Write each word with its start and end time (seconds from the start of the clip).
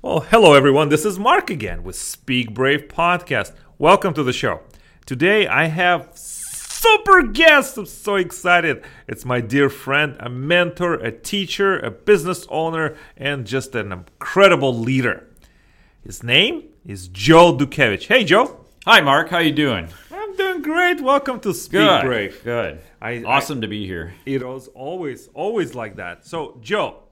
Well, 0.00 0.20
hello 0.20 0.54
everyone. 0.54 0.88
This 0.90 1.04
is 1.04 1.18
Mark 1.18 1.50
again 1.50 1.82
with 1.82 1.96
Speak 1.96 2.54
Brave 2.54 2.86
Podcast. 2.88 3.52
Welcome 3.78 4.14
to 4.14 4.22
the 4.22 4.32
show. 4.32 4.60
Today 5.06 5.46
I 5.48 5.64
have 5.66 6.10
super 6.14 7.22
guest. 7.24 7.76
I'm 7.76 7.86
so 7.86 8.14
excited. 8.16 8.84
It's 9.08 9.24
my 9.24 9.40
dear 9.40 9.68
friend, 9.68 10.16
a 10.20 10.28
mentor, 10.28 10.94
a 10.94 11.10
teacher, 11.10 11.78
a 11.80 11.90
business 11.90 12.46
owner, 12.48 12.96
and 13.16 13.46
just 13.46 13.74
an 13.74 13.90
incredible 13.92 14.72
leader. 14.76 15.26
His 16.04 16.22
name 16.22 16.64
is 16.86 17.08
Joe 17.08 17.56
Dutkiewicz. 17.56 18.06
Hey, 18.06 18.24
Joe. 18.24 18.64
Hi, 18.84 19.00
Mark. 19.00 19.30
How 19.30 19.38
you 19.38 19.52
doing? 19.52 19.88
I'm 20.12 20.36
doing 20.36 20.62
great. 20.62 21.00
Welcome 21.00 21.40
to 21.40 21.52
Speak 21.52 21.72
Good. 21.72 22.04
Brave. 22.04 22.40
Good. 22.44 22.80
I- 23.02 23.24
awesome 23.24 23.60
to 23.62 23.68
be 23.68 23.84
here. 23.86 24.14
It 24.24 24.46
was 24.46 24.68
always, 24.68 25.28
always 25.34 25.74
like 25.74 25.96
that. 25.96 26.24
So, 26.24 26.58
Joe, 26.62 27.02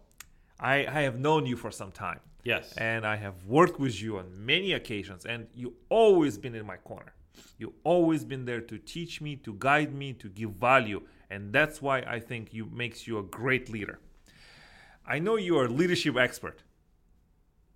I, 0.61 0.87
I 0.87 1.03
have 1.03 1.18
known 1.18 1.46
you 1.46 1.57
for 1.57 1.71
some 1.73 1.91
time. 1.91 2.21
Yes. 2.47 2.73
And 2.91 3.05
I 3.07 3.17
have 3.17 3.37
worked 3.47 3.79
with 3.81 4.01
you 4.01 4.19
on 4.19 4.27
many 4.52 4.73
occasions, 4.73 5.27
and 5.27 5.41
you 5.55 5.69
always 5.89 6.39
been 6.39 6.55
in 6.55 6.65
my 6.66 6.77
corner. 6.91 7.12
You 7.59 7.75
always 7.84 8.25
been 8.25 8.45
there 8.51 8.61
to 8.70 8.79
teach 8.79 9.20
me, 9.20 9.37
to 9.47 9.53
guide 9.59 9.93
me, 10.03 10.12
to 10.23 10.29
give 10.29 10.51
value, 10.53 11.01
and 11.33 11.53
that's 11.53 11.83
why 11.83 11.98
I 12.17 12.19
think 12.20 12.55
you 12.56 12.65
makes 12.83 13.06
you 13.06 13.19
a 13.19 13.23
great 13.23 13.69
leader. 13.77 13.98
I 15.15 15.19
know 15.19 15.37
you 15.37 15.59
are 15.59 15.67
a 15.67 15.75
leadership 15.83 16.17
expert, 16.17 16.62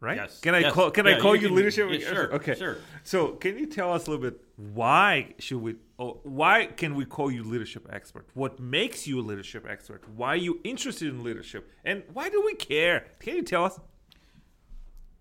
right? 0.00 0.16
Yes. 0.16 0.40
Can 0.40 0.54
I 0.54 0.60
Yes. 0.60 0.72
call 0.74 0.90
Can 0.90 1.06
Yeah, 1.06 1.16
I 1.16 1.20
call 1.20 1.34
you 1.36 1.42
you, 1.42 1.48
can- 1.48 1.56
leadership? 1.56 1.86
yeah, 1.90 1.96
expert? 1.96 2.14
sure, 2.14 2.34
Okay. 2.38 2.54
sure. 2.54 2.76
So, 3.02 3.18
can 3.42 3.58
you 3.58 3.66
tell 3.66 3.92
us 3.92 4.06
a 4.06 4.10
little 4.10 4.24
bit 4.30 4.36
why 4.56 5.34
should 5.38 5.60
we? 5.66 5.74
Oh, 5.98 6.20
why 6.40 6.66
can 6.80 6.94
we 6.94 7.04
call 7.16 7.28
you 7.30 7.42
leadership 7.44 7.86
expert? 7.90 8.26
What 8.34 8.58
makes 8.60 9.06
you 9.06 9.20
a 9.20 9.24
leadership 9.30 9.66
expert? 9.68 10.02
Why 10.18 10.28
are 10.28 10.44
you 10.48 10.60
interested 10.64 11.08
in 11.08 11.22
leadership? 11.22 11.62
And 11.84 12.02
why 12.12 12.28
do 12.30 12.42
we 12.44 12.54
care? 12.54 12.98
Can 13.20 13.36
you 13.36 13.42
tell 13.42 13.64
us? 13.64 13.78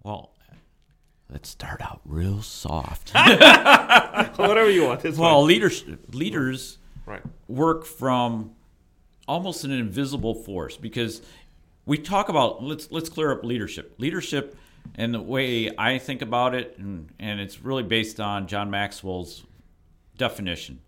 Well, 0.04 0.32
let's 1.30 1.50
start 1.50 1.82
out 1.82 2.02
real 2.06 2.42
soft. 2.42 3.10
Whatever 3.14 4.70
you 4.70 4.86
want. 4.86 5.04
Well, 5.18 5.44
leaders 5.44 5.84
leaders 6.12 6.78
right. 7.06 7.22
work 7.48 7.86
from 7.86 8.52
almost 9.28 9.64
an 9.64 9.72
invisible 9.72 10.34
force 10.34 10.78
because 10.78 11.22
we 11.86 11.98
talk 11.98 12.30
about 12.30 12.64
let's 12.64 12.92
let's 12.92 13.10
clear 13.10 13.32
up 13.32 13.44
leadership. 13.44 13.96
Leadership 13.98 14.56
and 14.96 15.14
the 15.14 15.22
way 15.22 15.70
I 15.78 15.98
think 15.98 16.22
about 16.22 16.56
it 16.56 16.78
and, 16.78 17.10
and 17.20 17.40
it's 17.40 17.62
really 17.62 17.84
based 17.84 18.20
on 18.20 18.48
John 18.48 18.70
Maxwell's 18.70 19.44
definition. 20.18 20.82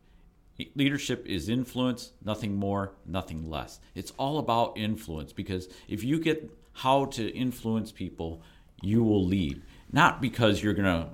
Leadership 0.76 1.26
is 1.26 1.50
influence, 1.50 2.12
nothing 2.24 2.56
more, 2.56 2.94
nothing 3.06 3.50
less. 3.50 3.80
It's 3.96 4.12
all 4.12 4.38
about 4.38 4.78
influence 4.78 5.34
because 5.34 5.68
if 5.88 6.04
you 6.04 6.20
get 6.20 6.52
how 6.74 7.06
to 7.06 7.28
influence 7.30 7.92
people, 7.92 8.44
you 8.82 9.04
will 9.04 9.26
lead. 9.26 9.62
Not 9.92 10.22
because 10.22 10.62
you're 10.64 10.74
going 10.74 10.86
to 10.86 11.10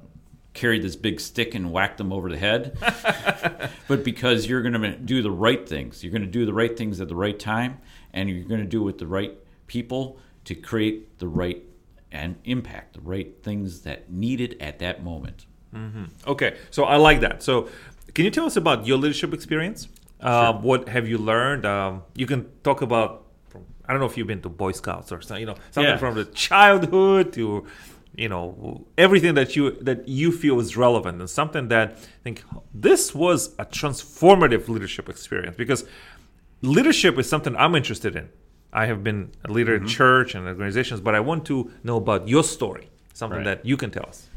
carry 0.53 0.79
this 0.79 0.95
big 0.95 1.19
stick 1.19 1.53
and 1.53 1.71
whack 1.71 1.97
them 1.97 2.11
over 2.11 2.29
the 2.29 2.37
head, 2.37 2.77
but 3.87 4.03
because 4.03 4.47
you're 4.47 4.61
going 4.61 4.73
to 4.81 4.97
do 4.97 5.21
the 5.21 5.31
right 5.31 5.67
things. 5.67 6.03
You're 6.03 6.11
going 6.11 6.23
to 6.23 6.27
do 6.27 6.45
the 6.45 6.53
right 6.53 6.75
things 6.75 6.99
at 6.99 7.07
the 7.07 7.15
right 7.15 7.37
time, 7.37 7.79
and 8.11 8.29
you're 8.29 8.43
going 8.43 8.61
to 8.61 8.67
do 8.67 8.81
it 8.81 8.85
with 8.85 8.97
the 8.97 9.07
right 9.07 9.33
people 9.67 10.19
to 10.45 10.55
create 10.55 11.19
the 11.19 11.27
right 11.27 11.63
and 12.11 12.37
impact 12.45 12.93
the 12.93 13.01
right 13.01 13.43
things 13.43 13.81
that 13.81 14.09
needed 14.11 14.57
at 14.59 14.79
that 14.79 15.03
moment. 15.03 15.45
Okay, 16.25 16.57
so 16.71 16.85
I 16.85 16.95
like 16.95 17.19
that. 17.19 17.43
So, 17.43 17.69
can 18.13 18.25
you 18.25 18.31
tell 18.31 18.45
us 18.45 18.55
about 18.55 18.87
your 18.87 18.97
leadership 18.97 19.33
experience? 19.33 19.89
Um, 20.21 20.63
what 20.63 20.89
have 20.89 21.07
you 21.07 21.17
learned? 21.19 21.65
Um, 21.65 22.03
you 22.15 22.25
can 22.25 22.49
talk 22.63 22.81
about. 22.81 23.25
From, 23.87 23.91
I 23.91 23.93
don't 23.93 23.99
know 24.01 24.05
if 24.05 24.17
you've 24.17 24.27
been 24.27 24.41
to 24.41 24.49
Boy 24.49 24.71
Scouts 24.73 25.11
or 25.11 25.21
something. 25.21 25.39
You 25.41 25.47
know, 25.47 25.55
something 25.71 25.91
Yeah. 25.93 25.97
from 25.97 26.15
the 26.15 26.25
childhood 26.25 27.33
to, 27.33 27.65
you 28.15 28.29
know, 28.29 28.85
everything 28.97 29.35
that 29.35 29.55
you 29.55 29.71
that 29.81 30.07
you 30.07 30.31
feel 30.31 30.59
is 30.59 30.75
relevant 30.77 31.19
and 31.19 31.29
something 31.29 31.67
that 31.69 31.89
I 31.91 32.23
think 32.23 32.43
this 32.73 33.15
was 33.15 33.53
a 33.59 33.65
transformative 33.65 34.67
leadership 34.67 35.09
experience 35.09 35.55
because 35.57 35.85
leadership 36.61 37.17
is 37.17 37.29
something 37.29 37.55
I'm 37.55 37.75
interested 37.75 38.15
in. 38.15 38.29
I 38.73 38.85
have 38.87 39.03
been 39.03 39.31
a 39.45 39.51
leader 39.51 39.73
in 39.75 39.81
mm-hmm. 39.81 39.89
church 39.89 40.35
and 40.35 40.45
organizations, 40.47 40.99
but 41.01 41.15
I 41.15 41.19
want 41.19 41.45
to 41.45 41.71
know 41.83 41.97
about 41.97 42.27
your 42.27 42.43
story, 42.43 42.89
something 43.13 43.39
Right. 43.39 43.45
that 43.45 43.65
you 43.65 43.77
can 43.77 43.91
tell 43.91 44.05
us. 44.07 44.27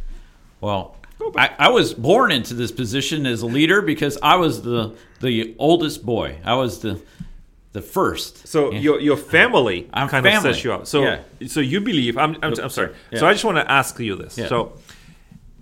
Well, 0.60 0.96
I, 1.36 1.50
I 1.58 1.68
was 1.70 1.92
born 1.94 2.30
into 2.32 2.54
this 2.54 2.72
position 2.72 3.26
as 3.26 3.42
a 3.42 3.46
leader 3.46 3.82
because 3.82 4.16
I 4.22 4.36
was 4.36 4.62
the 4.62 4.94
the 5.20 5.54
oldest 5.58 6.04
boy. 6.06 6.38
I 6.44 6.54
was 6.54 6.80
the 6.80 7.00
the 7.72 7.82
first. 7.82 8.46
So 8.48 8.70
And- 8.72 8.82
your 8.82 9.00
your 9.00 9.16
family 9.16 9.88
I'm 9.92 10.08
kind 10.08 10.26
of 10.26 10.32
family. 10.32 10.52
sets 10.52 10.64
you 10.64 10.72
up. 10.72 10.86
So 10.86 11.02
Yeah. 11.02 11.20
so 11.48 11.60
you 11.60 11.80
believe 11.80 12.16
I'm 12.18 12.36
I'm, 12.42 12.54
I'm 12.60 12.68
sorry. 12.70 12.92
Yeah. 13.12 13.18
So 13.20 13.26
I 13.26 13.32
just 13.32 13.44
want 13.44 13.58
to 13.58 13.70
ask 13.70 13.98
you 13.98 14.16
this. 14.16 14.36
Yeah. 14.38 14.48
So 14.48 14.72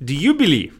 do 0.02 0.14
you 0.14 0.34
believe 0.34 0.78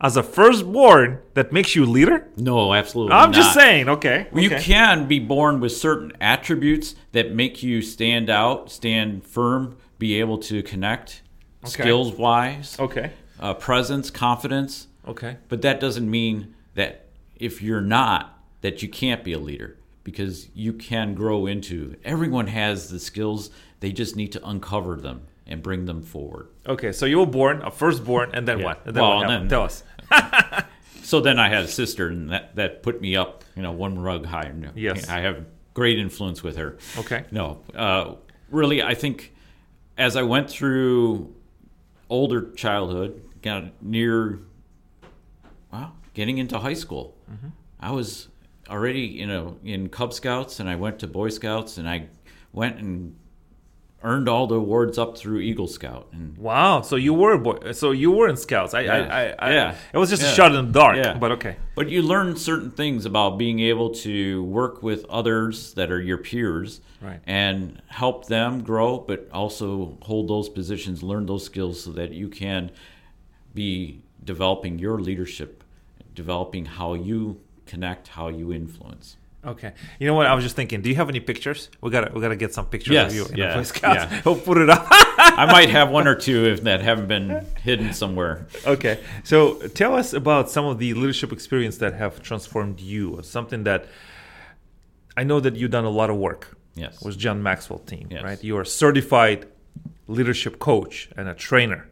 as 0.00 0.16
a 0.16 0.22
firstborn 0.22 1.18
that 1.34 1.52
makes 1.52 1.74
you 1.76 1.84
a 1.84 1.86
leader? 1.98 2.26
no, 2.36 2.74
absolutely. 2.74 3.14
I'm 3.14 3.32
just 3.32 3.54
saying. 3.54 3.88
Okay. 3.88 4.26
You 4.34 4.50
okay. 4.50 4.62
can 4.62 5.06
be 5.06 5.18
born 5.20 5.60
with 5.60 5.72
certain 5.72 6.12
attributes 6.20 6.94
that 7.12 7.32
make 7.32 7.62
you 7.62 7.80
stand 7.82 8.28
out, 8.28 8.70
stand 8.70 9.24
firm, 9.24 9.76
be 9.98 10.18
able 10.20 10.38
to 10.38 10.62
connect, 10.62 11.22
Okay. 11.62 11.70
skills 11.82 12.12
wise, 12.18 12.76
Okay. 12.80 13.10
uh, 13.40 13.54
presence, 13.54 14.10
confidence. 14.10 14.88
Okay. 15.06 15.36
But 15.48 15.62
that 15.62 15.78
doesn't 15.80 16.10
mean 16.10 16.54
that 16.74 17.06
if 17.36 17.62
you're 17.62 17.80
not, 17.80 18.38
that 18.62 18.82
you 18.82 18.88
can't 18.88 19.22
be 19.22 19.32
a 19.32 19.38
leader 19.38 19.76
because 20.04 20.48
you 20.54 20.72
can 20.72 21.14
grow 21.14 21.46
into. 21.46 21.96
Everyone 22.04 22.46
has 22.46 22.88
the 22.90 22.98
skills. 23.00 23.50
They 23.80 23.90
just 23.92 24.14
need 24.16 24.32
to 24.32 24.46
uncover 24.48 24.96
them 24.96 25.22
and 25.46 25.62
bring 25.62 25.84
them 25.86 26.02
forward. 26.02 26.48
Okay. 26.66 26.92
So 26.92 27.04
you 27.06 27.18
were 27.18 27.26
born 27.26 27.60
a 27.62 27.70
firstborn, 27.70 28.30
and 28.34 28.46
then 28.48 28.58
Yeah. 28.60 28.64
what? 28.66 28.86
And 28.86 28.94
then 28.96 29.02
Well, 29.02 29.16
what 29.18 29.28
then- 29.28 29.48
Tell 29.48 29.62
us. 29.64 29.82
So 31.02 31.20
then 31.20 31.38
I 31.38 31.50
had 31.50 31.64
a 31.64 31.68
sister, 31.68 32.08
and 32.08 32.30
that, 32.30 32.56
that 32.56 32.82
put 32.82 32.98
me 33.02 33.14
up, 33.14 33.44
you 33.54 33.60
know, 33.62 33.72
one 33.72 33.98
rug 33.98 34.24
higher. 34.24 34.54
Yes. 34.74 35.06
I 35.10 35.20
have 35.20 35.44
great 35.74 35.98
influence 35.98 36.42
with 36.42 36.56
her. 36.56 36.78
Okay. 36.96 37.24
No, 37.30 37.60
uh, 37.74 38.14
really, 38.50 38.82
I 38.82 38.94
think 38.94 39.34
as 39.98 40.16
I 40.16 40.22
went 40.22 40.48
through 40.48 41.34
older 42.08 42.50
childhood, 42.52 43.20
got 43.42 43.64
near, 43.82 44.38
well, 45.70 45.94
getting 46.14 46.38
into 46.38 46.58
high 46.58 46.72
school, 46.74 47.16
Mm-hmm. 47.30 47.48
I 47.80 47.90
was 47.90 48.28
already, 48.68 49.00
you 49.00 49.26
know, 49.26 49.56
in 49.64 49.88
Cub 49.88 50.12
Scouts, 50.12 50.60
and 50.60 50.68
I 50.68 50.76
went 50.76 50.98
to 51.00 51.06
Boy 51.06 51.28
Scouts, 51.28 51.78
and 51.78 51.88
I 51.88 52.08
went 52.52 52.78
and 52.78 53.16
earned 54.02 54.28
all 54.28 54.46
the 54.46 54.56
awards 54.56 54.98
up 54.98 55.16
through 55.16 55.38
Eagle 55.40 55.66
Scout, 55.66 56.08
and 56.12 56.36
Wow. 56.36 56.82
So 56.82 56.96
you 56.96 57.14
were 57.14 57.32
a 57.32 57.38
boy. 57.38 57.72
So 57.72 57.90
you 57.90 58.10
were 58.10 58.28
in 58.28 58.36
Scouts. 58.36 58.74
I. 58.74 58.80
Yeah. 58.82 58.92
I, 58.92 58.98
I, 58.98 59.34
I 59.38 59.52
Yeah. 59.54 59.74
It 59.94 59.98
was 59.98 60.10
just 60.10 60.22
a 60.22 60.26
shot 60.26 60.54
in 60.54 60.66
the 60.66 60.72
dark. 60.72 60.96
Yeah. 60.96 61.14
But 61.16 61.32
okay. 61.32 61.56
But 61.74 61.88
you 61.88 62.02
learn 62.02 62.36
certain 62.36 62.70
things 62.70 63.06
about 63.06 63.38
being 63.38 63.60
able 63.60 63.90
to 63.96 64.44
work 64.44 64.82
with 64.82 65.04
others 65.06 65.72
that 65.74 65.90
are 65.90 66.00
your 66.00 66.18
peers 66.18 66.80
Right. 67.00 67.20
and 67.26 67.82
help 67.88 68.26
them 68.28 68.62
grow, 68.62 68.98
but 68.98 69.28
also 69.32 69.98
hold 70.02 70.28
those 70.28 70.48
positions, 70.48 71.02
learn 71.02 71.26
those 71.26 71.44
skills 71.44 71.82
so 71.82 71.90
that 71.92 72.12
you 72.12 72.28
can 72.28 72.70
be 73.54 74.02
developing 74.22 74.78
your 74.78 74.98
leadership, 75.00 75.64
developing 76.14 76.64
how 76.66 76.94
you 76.94 77.40
connect, 77.66 78.08
how 78.08 78.28
you 78.28 78.52
influence. 78.52 79.16
Okay. 79.44 79.74
You 79.98 80.06
know 80.06 80.14
what? 80.14 80.26
I 80.26 80.34
was 80.34 80.42
just 80.42 80.56
thinking. 80.56 80.80
Do 80.80 80.88
you 80.88 80.94
have 80.96 81.10
any 81.10 81.20
pictures? 81.20 81.68
We 81.82 81.90
gotta 81.90 82.10
we 82.14 82.20
gotta 82.22 82.34
get 82.36 82.54
some 82.54 82.64
pictures 82.64 82.94
Yes, 82.94 83.10
of 83.12 83.16
you 83.16 83.26
in 83.26 83.36
yeah, 83.36 83.48
the 83.50 83.56
Boy 83.58 83.62
Scouts. 83.64 84.10
yeah. 84.10 84.22
We'll 84.24 84.36
put 84.40 84.56
it 84.56 84.70
up. 84.70 84.86
I 84.90 85.44
might 85.52 85.68
have 85.68 85.90
one 85.90 86.06
or 86.08 86.14
two 86.14 86.46
if 86.46 86.62
that 86.62 86.80
haven't 86.80 87.08
been 87.08 87.44
hidden 87.62 87.92
somewhere. 87.92 88.46
Okay, 88.66 89.00
so 89.22 89.56
tell 89.68 89.94
us 89.94 90.14
about 90.14 90.48
some 90.50 90.64
of 90.64 90.78
the 90.78 90.94
leadership 90.94 91.30
experience 91.30 91.76
that 91.78 91.92
have 91.94 92.22
transformed 92.22 92.80
you, 92.80 93.16
or 93.18 93.22
something 93.22 93.64
that 93.64 93.84
I 95.16 95.24
know 95.24 95.40
that 95.40 95.56
you've 95.56 95.70
done 95.70 95.84
a 95.84 95.90
lot 95.90 96.08
of 96.10 96.16
work 96.16 96.56
Yes. 96.74 97.02
with 97.04 97.18
John 97.18 97.42
Maxwell 97.42 97.80
team, 97.80 98.08
Yes. 98.10 98.24
right? 98.24 98.42
You 98.42 98.56
are 98.56 98.62
a 98.62 98.66
certified 98.66 99.46
leadership 100.08 100.58
coach 100.58 101.10
and 101.18 101.28
a 101.28 101.34
trainer. 101.34 101.88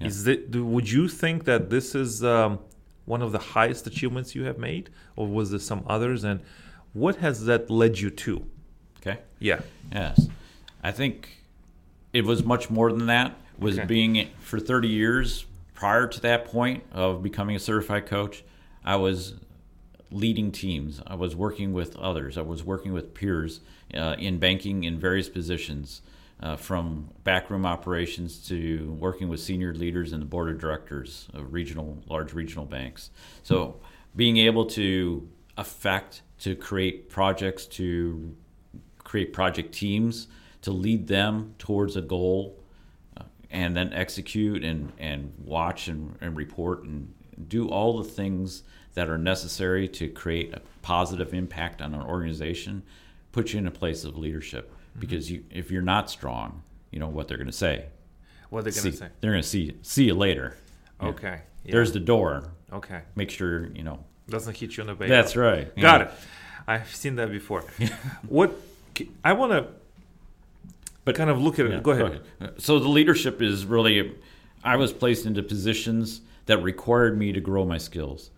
Is 0.00 0.26
it? 0.26 0.54
Would 0.54 0.90
you 0.90 1.08
think 1.08 1.44
that 1.44 1.68
this 1.70 1.94
is 1.94 2.24
um, 2.24 2.58
one 3.06 3.22
of 3.22 3.32
the 3.32 3.38
highest 3.38 3.86
achievements 3.86 4.34
you 4.34 4.44
have 4.44 4.58
made, 4.58 4.90
or 5.16 5.26
was 5.26 5.50
there 5.50 5.58
some 5.60 5.82
others? 5.86 6.24
And 6.24 6.40
what 6.92 7.16
has 7.16 7.44
that 7.46 7.70
led 7.70 7.98
you 7.98 8.10
to? 8.10 8.44
Okay. 9.00 9.18
Yeah. 9.38 9.60
Yes. 9.92 10.28
I 10.82 10.92
think 10.92 11.42
it 12.12 12.24
was 12.24 12.44
much 12.44 12.68
more 12.68 12.92
than 12.92 13.06
that. 13.06 13.34
Was 13.58 13.78
Okay. 13.78 13.86
being 13.86 14.28
for 14.38 14.60
30 14.60 14.88
years 14.88 15.46
prior 15.74 16.06
to 16.06 16.20
that 16.20 16.44
point 16.46 16.82
of 16.92 17.22
becoming 17.22 17.56
a 17.56 17.58
certified 17.58 18.06
coach, 18.06 18.44
I 18.84 18.96
was 18.96 19.34
leading 20.10 20.52
teams. 20.52 21.00
I 21.06 21.14
was 21.14 21.34
working 21.34 21.72
with 21.72 21.96
others. 21.96 22.36
I 22.36 22.42
was 22.42 22.62
working 22.64 22.92
with 22.92 23.14
peers 23.14 23.60
uh, 23.94 24.16
in 24.18 24.38
banking 24.38 24.84
in 24.84 24.98
various 24.98 25.28
positions, 25.28 26.02
uh, 26.40 26.56
from 26.56 27.08
backroom 27.24 27.64
operations 27.64 28.46
to 28.48 28.96
working 28.98 29.28
with 29.28 29.40
senior 29.40 29.74
leaders 29.74 30.12
and 30.12 30.20
the 30.20 30.26
board 30.26 30.50
of 30.50 30.60
directors 30.60 31.28
of 31.34 31.52
regional, 31.52 32.02
large 32.06 32.34
regional 32.34 32.64
banks. 32.64 33.10
So, 33.42 33.76
being 34.14 34.38
able 34.38 34.66
to 34.66 35.28
affect, 35.56 36.22
to 36.40 36.54
create 36.54 37.08
projects, 37.08 37.66
to 37.66 38.34
create 38.98 39.32
project 39.32 39.72
teams, 39.72 40.28
to 40.62 40.70
lead 40.70 41.06
them 41.06 41.54
towards 41.58 41.96
a 41.96 42.02
goal. 42.02 42.58
Uh, 43.16 43.24
and 43.50 43.76
then 43.76 43.92
execute 43.92 44.64
and, 44.64 44.92
and 44.98 45.32
watch 45.44 45.88
and, 45.88 46.16
and 46.20 46.36
report 46.36 46.82
and 46.84 47.12
do 47.48 47.68
all 47.68 47.98
the 47.98 48.08
things 48.08 48.62
that 48.94 49.08
are 49.08 49.18
necessary 49.18 49.86
to 49.86 50.08
create 50.08 50.54
a 50.54 50.60
positive 50.82 51.34
impact 51.34 51.82
on 51.82 51.94
an 51.94 52.02
organization 52.02 52.82
put 53.36 53.52
you 53.52 53.58
in 53.58 53.66
a 53.66 53.70
place 53.70 54.04
of 54.04 54.16
leadership. 54.16 54.72
Mm-hmm. 54.96 55.00
because 55.00 55.30
you 55.30 55.44
if 55.50 55.70
you're 55.70 55.82
not 55.82 56.10
strong 56.10 56.62
you 56.90 56.98
know 57.00 57.08
what 57.08 57.28
they're 57.28 57.36
going 57.36 57.46
to 57.46 57.52
say 57.52 57.86
What 58.50 58.64
they're 58.64 58.72
gonna 58.72 58.92
say? 58.92 59.08
they're 59.20 59.32
going 59.32 59.42
to 59.42 59.48
see 59.48 59.74
see 59.82 60.04
you 60.04 60.14
later. 60.14 60.56
Okay. 61.02 61.40
yeah, 61.64 61.72
there's 61.72 61.92
the 61.92 62.00
door 62.00 62.50
okay. 62.72 63.02
make 63.14 63.30
sure 63.30 63.66
you 63.68 63.82
know 63.82 63.98
Doesn't 64.28 64.56
hit 64.56 64.76
you 64.76 64.80
in 64.82 64.86
the 64.88 64.94
back. 64.94 65.08
that's 65.08 65.36
right 65.36 65.74
Got 65.76 66.00
Yeah. 66.00 66.06
it. 66.06 66.12
I've 66.68 66.94
seen 66.96 67.14
that 67.16 67.30
before. 67.30 67.62
what 68.28 68.50
I 69.22 69.34
want 69.34 69.52
to, 69.52 69.68
but 71.04 71.14
kind 71.14 71.30
of 71.30 71.40
look 71.40 71.58
at 71.60 71.66
it. 71.66 71.72
Yeah, 71.72 71.80
go 71.80 71.90
ahead. 71.92 72.22
Uh, 72.40 72.48
so 72.58 72.78
the 72.80 72.88
leadership 72.88 73.40
is 73.40 73.64
really, 73.64 74.16
I 74.64 74.74
was 74.76 74.92
placed 74.92 75.26
into 75.26 75.42
positions 75.44 76.22
that 76.46 76.58
required 76.62 77.16
me 77.18 77.32
to 77.32 77.40
grow 77.40 77.64
my 77.64 77.78
skills, 77.78 78.30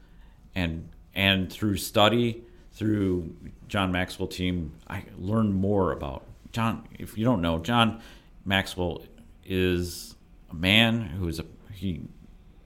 and 0.55 0.91
and 1.15 1.51
through 1.51 1.77
study, 1.79 2.43
through 2.73 3.35
John 3.69 3.93
Maxwell 3.93 4.29
team, 4.29 4.73
I 4.89 5.05
learned 5.17 5.55
more 5.55 5.93
about 5.93 6.25
John. 6.53 6.87
If 6.99 7.17
you 7.19 7.25
don't 7.25 7.41
know, 7.43 7.59
John 7.59 8.01
Maxwell 8.45 9.03
is 9.45 10.15
a 10.51 10.55
man 10.55 11.03
who 11.03 11.29
is 11.29 11.39
a 11.39 11.45
he 11.73 12.03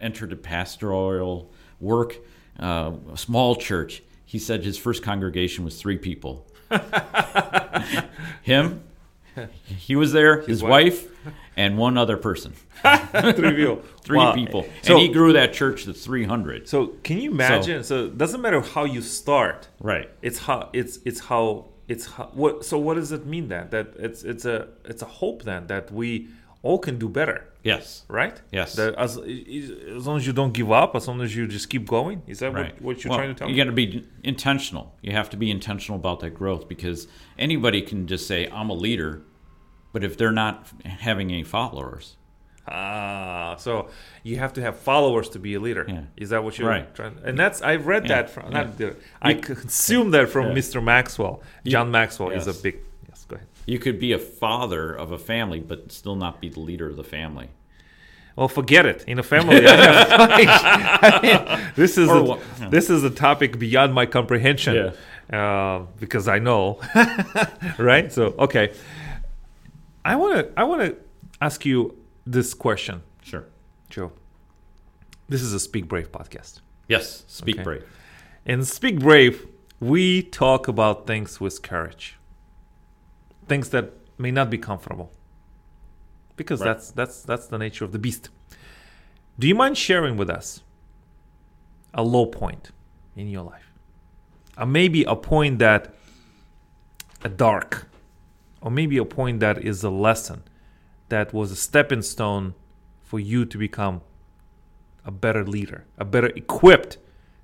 entered 0.00 0.30
the 0.30 0.36
pastoral 0.36 1.52
work, 1.80 2.16
uh, 2.58 2.92
a 3.12 3.16
small 3.16 3.56
church. 3.56 4.02
He 4.24 4.38
said 4.38 4.64
his 4.64 4.78
first 4.78 5.02
congregation 5.02 5.64
was 5.64 5.78
three 5.80 5.98
people. 5.98 6.46
Him, 8.42 8.82
he 9.66 9.94
was 9.96 10.12
there, 10.12 10.40
his, 10.42 10.62
wife. 10.62 11.02
wife, 11.04 11.32
and 11.56 11.76
one 11.78 11.96
other 11.98 12.16
person. 12.16 12.52
Three 12.82 13.54
people. 13.54 13.82
Three 14.02 14.18
Wow. 14.18 14.34
people. 14.34 14.66
So, 14.82 14.94
and 14.94 15.02
he 15.02 15.08
grew 15.08 15.32
that 15.34 15.52
church 15.52 15.84
to 15.84 15.92
300. 15.92 16.68
so 16.68 16.88
can 17.04 17.18
you 17.18 17.30
imagine? 17.30 17.84
So, 17.84 18.06
it 18.06 18.18
doesn't 18.18 18.40
matter 18.40 18.60
how 18.60 18.84
you 18.84 19.00
start. 19.02 19.68
Right. 19.80 20.10
It's 20.22 20.38
how 20.40 20.70
it's 20.72 20.98
it's 21.04 21.20
how 21.20 21.68
it's 21.88 22.06
what. 22.06 22.64
So 22.64 22.78
what 22.78 22.94
does 22.94 23.12
it 23.12 23.26
mean 23.26 23.48
then? 23.48 23.68
That 23.70 23.88
it's 23.98 24.22
it's 24.24 24.44
a 24.44 24.68
it's 24.84 25.02
a 25.02 25.06
hope 25.20 25.42
then 25.42 25.66
that 25.66 25.90
we 25.92 26.28
all 26.62 26.78
can 26.78 26.96
do 26.96 27.08
better, 27.08 27.48
Yes. 27.64 28.04
right? 28.08 28.40
Yes. 28.52 28.76
That 28.76 28.94
as 28.94 29.16
as 29.18 30.06
long 30.06 30.16
as 30.18 30.26
you 30.26 30.32
don't 30.32 30.52
give 30.54 30.70
up, 30.70 30.94
as 30.94 31.08
long 31.08 31.20
as 31.20 31.34
you 31.34 31.48
just 31.48 31.68
keep 31.68 31.86
going. 31.88 32.22
Is 32.28 32.38
that 32.38 32.52
Right. 32.54 32.74
what, 32.74 32.82
what 32.82 33.04
you're 33.04 33.10
Well, 33.10 33.18
trying 33.18 33.34
to 33.34 33.38
tell 33.38 33.50
You 33.50 33.56
got 33.56 33.64
to 33.64 33.72
be 33.72 34.04
intentional. 34.22 34.94
You 35.02 35.12
have 35.12 35.28
to 35.30 35.36
be 35.36 35.50
intentional 35.50 35.98
about 35.98 36.20
that 36.20 36.30
growth 36.34 36.68
because 36.68 37.08
anybody 37.36 37.82
can 37.82 38.06
just 38.06 38.26
say, 38.28 38.48
I'm 38.48 38.70
a 38.70 38.74
leader, 38.74 39.22
but 39.92 40.04
if 40.04 40.16
they're 40.16 40.30
not 40.44 40.68
having 40.84 41.32
any 41.32 41.42
followers, 41.42 42.16
Ah, 42.68 43.56
so 43.58 43.88
you 44.22 44.36
have 44.36 44.52
to 44.52 44.60
have 44.60 44.78
followers 44.78 45.28
to 45.30 45.38
be 45.40 45.54
a 45.54 45.60
leader. 45.60 45.84
Yeah. 45.88 46.02
Is 46.16 46.30
that 46.30 46.44
what 46.44 46.58
you're 46.58 46.68
Right. 46.68 46.94
trying? 46.94 47.16
And 47.24 47.36
that's 47.38 47.60
I've 47.60 47.86
read 47.86 48.04
Yeah. 48.04 48.08
that 48.22 48.30
from. 48.30 48.52
Yeah. 48.52 48.68
Not 48.80 48.92
I 49.20 49.34
consume 49.34 50.12
that 50.12 50.28
from. 50.28 50.54
Mr. 50.54 50.82
Maxwell. 50.82 51.42
John 51.66 51.90
Maxwell 51.90 52.30
is 52.30 52.46
a 52.46 52.54
big. 52.54 52.76
Yes, 53.08 53.24
go 53.28 53.36
ahead. 53.36 53.48
you 53.66 53.78
could 53.78 53.98
be 53.98 54.12
a 54.12 54.18
father 54.18 54.92
of 54.92 55.10
a 55.12 55.18
family, 55.18 55.60
but 55.60 55.90
still 55.92 56.16
not 56.16 56.40
be 56.40 56.48
the 56.48 56.60
leader 56.60 56.88
of 56.88 56.96
the 56.96 57.04
family. 57.04 57.48
Well, 58.36 58.48
forget 58.48 58.86
it. 58.86 59.04
In 59.06 59.18
a 59.18 59.22
family, 59.22 59.66
I 59.66 59.70
have, 59.76 60.20
I 60.20 61.20
mean, 61.60 61.72
this 61.76 61.98
is 61.98 62.08
Or 62.08 62.38
a, 62.62 62.70
this 62.70 62.88
is 62.90 63.04
a 63.04 63.10
topic 63.10 63.58
beyond 63.58 63.92
my 63.92 64.06
comprehension. 64.06 64.92
Uh, 65.32 65.80
because 66.00 66.28
I 66.28 66.38
know, 66.38 66.80
right? 67.78 68.10
So 68.12 68.34
okay, 68.38 68.72
I 70.04 70.16
want 70.16 70.36
to 70.38 70.60
I 70.60 70.64
want 70.64 70.82
to 70.82 70.96
ask 71.40 71.64
you 71.66 71.94
this 72.26 72.54
question, 72.54 73.02
Sure. 73.22 73.44
Joe. 73.90 74.12
This 75.28 75.42
is 75.42 75.52
a 75.52 75.60
Speak 75.60 75.88
Brave 75.88 76.10
podcast. 76.12 76.60
Yes. 76.88 77.24
Speak 77.26 77.56
Okay. 77.56 77.62
brave. 77.64 77.84
In 78.44 78.64
Speak 78.64 78.98
Brave, 79.00 79.46
we 79.80 80.22
talk 80.22 80.68
about 80.68 81.06
things 81.06 81.40
with 81.40 81.62
courage. 81.62 82.18
Things 83.46 83.70
that 83.70 83.92
may 84.18 84.30
not 84.30 84.50
be 84.50 84.58
comfortable. 84.58 85.12
Because 86.36 86.60
Right. 86.60 86.66
that's 86.66 86.90
that's 86.90 87.22
that's 87.22 87.46
the 87.46 87.58
nature 87.58 87.84
of 87.84 87.92
the 87.92 87.98
beast. 87.98 88.30
Do 89.38 89.46
you 89.46 89.54
mind 89.54 89.78
sharing 89.78 90.16
with 90.16 90.28
us 90.30 90.62
a 91.94 92.02
low 92.02 92.26
point 92.26 92.70
in 93.16 93.28
your 93.28 93.42
life? 93.42 93.70
Or 94.58 94.66
maybe 94.66 95.04
a 95.04 95.14
point 95.16 95.58
that 95.60 95.94
a 97.24 97.28
dark 97.28 97.86
or 98.60 98.70
maybe 98.70 98.96
a 98.98 99.04
point 99.04 99.40
that 99.40 99.58
is 99.58 99.82
a 99.84 99.90
lesson 99.90 100.42
that 101.12 101.34
was 101.34 101.52
a 101.52 101.56
stepping 101.56 102.00
stone 102.00 102.54
for 103.02 103.20
you 103.20 103.44
to 103.44 103.58
become 103.58 104.00
a 105.04 105.10
better 105.10 105.44
leader, 105.44 105.84
a 105.98 106.06
better 106.06 106.28
equipped 106.28 106.96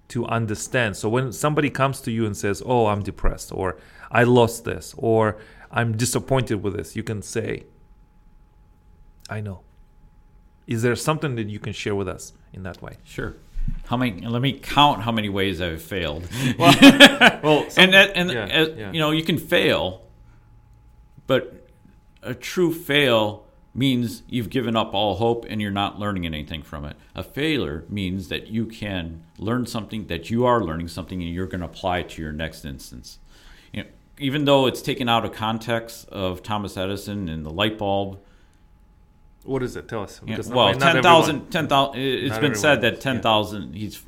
to 0.09 0.25
understand. 0.25 0.97
So 0.97 1.11
when 1.11 1.32
somebody 1.32 1.69
comes 1.69 2.00
to 2.00 2.11
you 2.11 2.25
and 2.25 2.35
says, 2.35 2.62
"Oh, 2.65 2.87
I'm 2.87 3.03
depressed," 3.03 3.53
or 3.53 3.76
"I 4.11 4.23
lost 4.25 4.65
this," 4.65 4.94
or 4.97 5.37
"I'm 5.70 5.99
disappointed 5.99 6.62
with 6.62 6.75
this," 6.79 6.97
you 6.97 7.03
can 7.03 7.20
say, 7.20 7.67
"I 9.29 9.41
know." 9.41 9.61
Is 10.67 10.81
there 10.81 10.97
something 10.97 11.35
that 11.37 11.49
you 11.49 11.59
can 11.59 11.75
share 11.75 11.94
with 11.94 12.09
us 12.09 12.32
in 12.55 12.62
that 12.62 12.81
way? 12.81 12.94
Sure. 13.05 13.37
How 13.91 13.99
many? 13.99 14.26
Let 14.26 14.41
me 14.41 14.53
count 14.55 15.03
how 15.03 15.12
many 15.12 15.29
ways 15.29 15.61
I've 15.61 15.82
failed. 15.82 16.25
Well, 16.59 17.67
and 17.82 17.93
that, 17.93 18.12
and 18.14 18.31
yeah, 18.31 18.44
uh, 18.44 18.69
yeah. 18.69 18.93
you 18.93 19.00
know, 19.03 19.11
you 19.11 19.25
can 19.25 19.37
fail, 19.37 19.82
but 21.26 21.69
a 22.23 22.35
true 22.35 22.73
fail 22.73 23.48
means 23.78 24.25
you've 24.28 24.50
given 24.50 24.75
up 24.76 24.92
all 24.92 25.14
hope 25.14 25.46
and 25.48 25.62
you're 25.62 25.70
not 25.70 25.98
learning 26.00 26.26
anything 26.26 26.62
from 26.62 26.84
it. 26.84 26.96
A 27.14 27.22
failure 27.22 27.84
means 27.88 28.28
that 28.28 28.48
you 28.48 28.66
can 28.66 29.22
learn 29.38 29.66
something, 29.66 30.08
that 30.08 30.30
you 30.30 30.44
are 30.44 30.60
learning 30.62 30.88
something, 30.88 31.22
and 31.22 31.32
you're 31.32 31.46
going 31.46 31.60
to 31.60 31.66
apply 31.66 31.98
it 31.98 32.08
to 32.10 32.22
your 32.22 32.32
next 32.32 32.64
instance. 32.64 33.19
You 33.72 33.82
know, 33.84 33.88
even 34.19 34.44
though 34.46 34.66
it's 34.66 34.82
taken 34.82 35.08
out 35.08 35.25
of 35.25 35.32
context 35.32 36.08
of 36.08 36.42
Thomas 36.42 36.76
Edison 36.76 37.28
and 37.28 37.46
the 37.46 37.50
light 37.50 37.78
bulb, 37.78 38.19
what 39.44 39.62
is 39.62 39.76
it? 39.76 39.88
Tell 39.88 40.02
us. 40.02 40.20
yeah, 40.26 40.36
well, 40.48 40.70
not- 40.72 40.80
not 40.80 40.92
10,000, 40.94 41.36
everyone- 41.36 41.50
10,000 41.50 42.00
it's 42.00 42.30
Not 42.32 42.40
been 42.40 42.54
said 42.56 42.80
that 42.82 43.00
10,000, 43.00 43.75
he's 43.75 44.02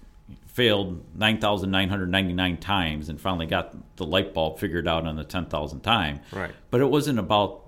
failed 0.49 1.00
9,999 1.14 2.56
times 2.56 3.08
and 3.08 3.20
finally 3.20 3.46
got 3.46 3.75
the 3.96 4.05
light 4.05 4.34
bulb 4.34 4.58
figured 4.58 4.88
out 4.88 5.06
on 5.06 5.14
the 5.17 5.25
10,000th 5.25 5.82
time. 5.82 6.20
Right. 6.32 6.50
But 6.70 6.81
it 6.81 6.90
wasn't 6.90 7.20
about 7.20 7.60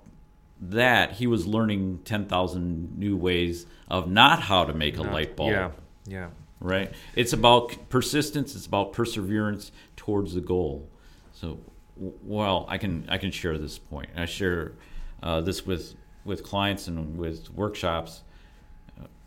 that. 0.63 1.13
He 1.13 1.27
was 1.27 1.47
learning 1.47 2.01
10,000 2.05 2.99
new 2.99 3.17
ways 3.17 3.67
of 3.89 4.11
not 4.11 4.41
how 4.41 4.65
to 4.65 4.73
make 4.73 4.97
a 4.97 5.03
Not- 5.03 5.13
light 5.13 5.37
bulb. 5.37 5.51
Yeah, 5.51 5.71
yeah. 6.07 6.29
Right? 6.61 6.93
It's 7.17 7.33
about 7.33 7.89
persistence, 7.89 8.55
it's 8.55 8.67
about 8.67 8.93
perseverance 8.93 9.73
towards 9.97 10.35
the 10.35 10.41
goal. 10.41 10.89
So, 11.33 11.59
well, 11.97 12.67
I 12.69 12.79
can 12.79 13.05
I 13.09 13.19
can 13.19 13.33
share 13.33 13.59
this 13.59 13.79
point. 13.79 14.11
I 14.17 14.27
share 14.27 14.75
uh, 15.23 15.41
this 15.41 15.67
with 15.67 15.97
with 16.25 16.45
clients 16.45 16.87
and 16.87 17.19
with 17.19 17.51
workshops. 17.51 18.23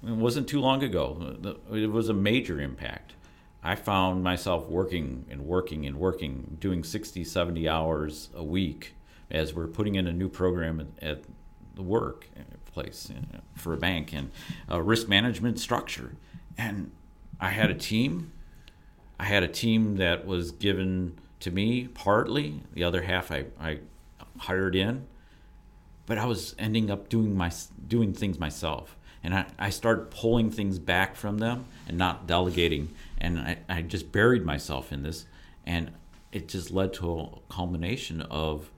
It 0.01 0.12
wasn't 0.12 0.48
too 0.48 0.62
long 0.62 0.82
ago. 0.82 1.36
It 1.74 1.92
was 1.92 2.08
a 2.08 2.13
major 2.13 2.62
impact. 2.62 3.15
I 3.62 3.75
found 3.75 4.24
myself 4.24 4.70
working 4.70 5.25
and 5.30 5.42
working 5.46 5.86
and 5.88 5.98
working, 5.98 6.58
doing 6.62 6.84
60, 6.84 7.24
70 7.24 7.68
hours 7.68 8.30
a 8.36 8.44
week 8.44 8.94
as 9.32 9.53
we're 9.53 9.67
putting 9.67 9.96
in 9.96 10.08
a 10.08 10.13
new 10.13 10.29
program 10.29 10.94
at, 11.01 11.24
the 11.75 11.84
work 11.84 12.29
place 12.72 13.12
uh, 13.12 13.39
for 13.53 13.74
a 13.74 13.77
bank 13.77 14.13
and 14.13 14.32
a 14.70 14.82
risk 14.82 15.10
management 15.10 15.60
structure. 15.60 16.15
And 16.58 16.91
I 17.38 17.50
had 17.50 17.70
a 17.70 17.74
team. 17.74 18.32
I 19.20 19.25
had 19.25 19.44
a 19.44 19.48
team 19.50 19.98
that 19.98 20.25
was 20.25 20.51
given 20.51 21.17
to 21.41 21.51
me 21.51 21.89
partly. 21.89 22.62
The 22.72 22.86
other 22.86 23.01
half 23.01 23.29
I, 23.29 23.48
I 23.60 23.79
hired 24.38 24.74
in 24.74 25.05
but 26.05 26.17
I 26.17 26.25
was 26.25 26.55
ending 26.58 26.91
up 26.91 27.10
doing 27.10 27.36
my 27.36 27.51
doing 27.88 28.13
things 28.13 28.39
myself, 28.39 28.96
and 29.24 29.34
I, 29.34 29.46
I 29.58 29.70
started 29.70 30.12
pulling 30.12 30.51
things 30.51 30.79
back 30.79 31.15
from 31.15 31.39
them 31.39 31.65
and 31.88 31.98
not 31.98 32.27
delegating, 32.27 32.94
and 33.17 33.39
I, 33.39 33.58
I 33.67 33.82
just 33.82 34.12
buried 34.12 34.46
myself 34.46 34.91
in 34.91 35.03
this, 35.03 35.25
and 35.65 35.91
it 36.32 36.48
just 36.48 36.72
led 36.72 36.94
to 36.96 37.20
a 37.20 37.29
culmination 37.50 38.22
of 38.22 38.70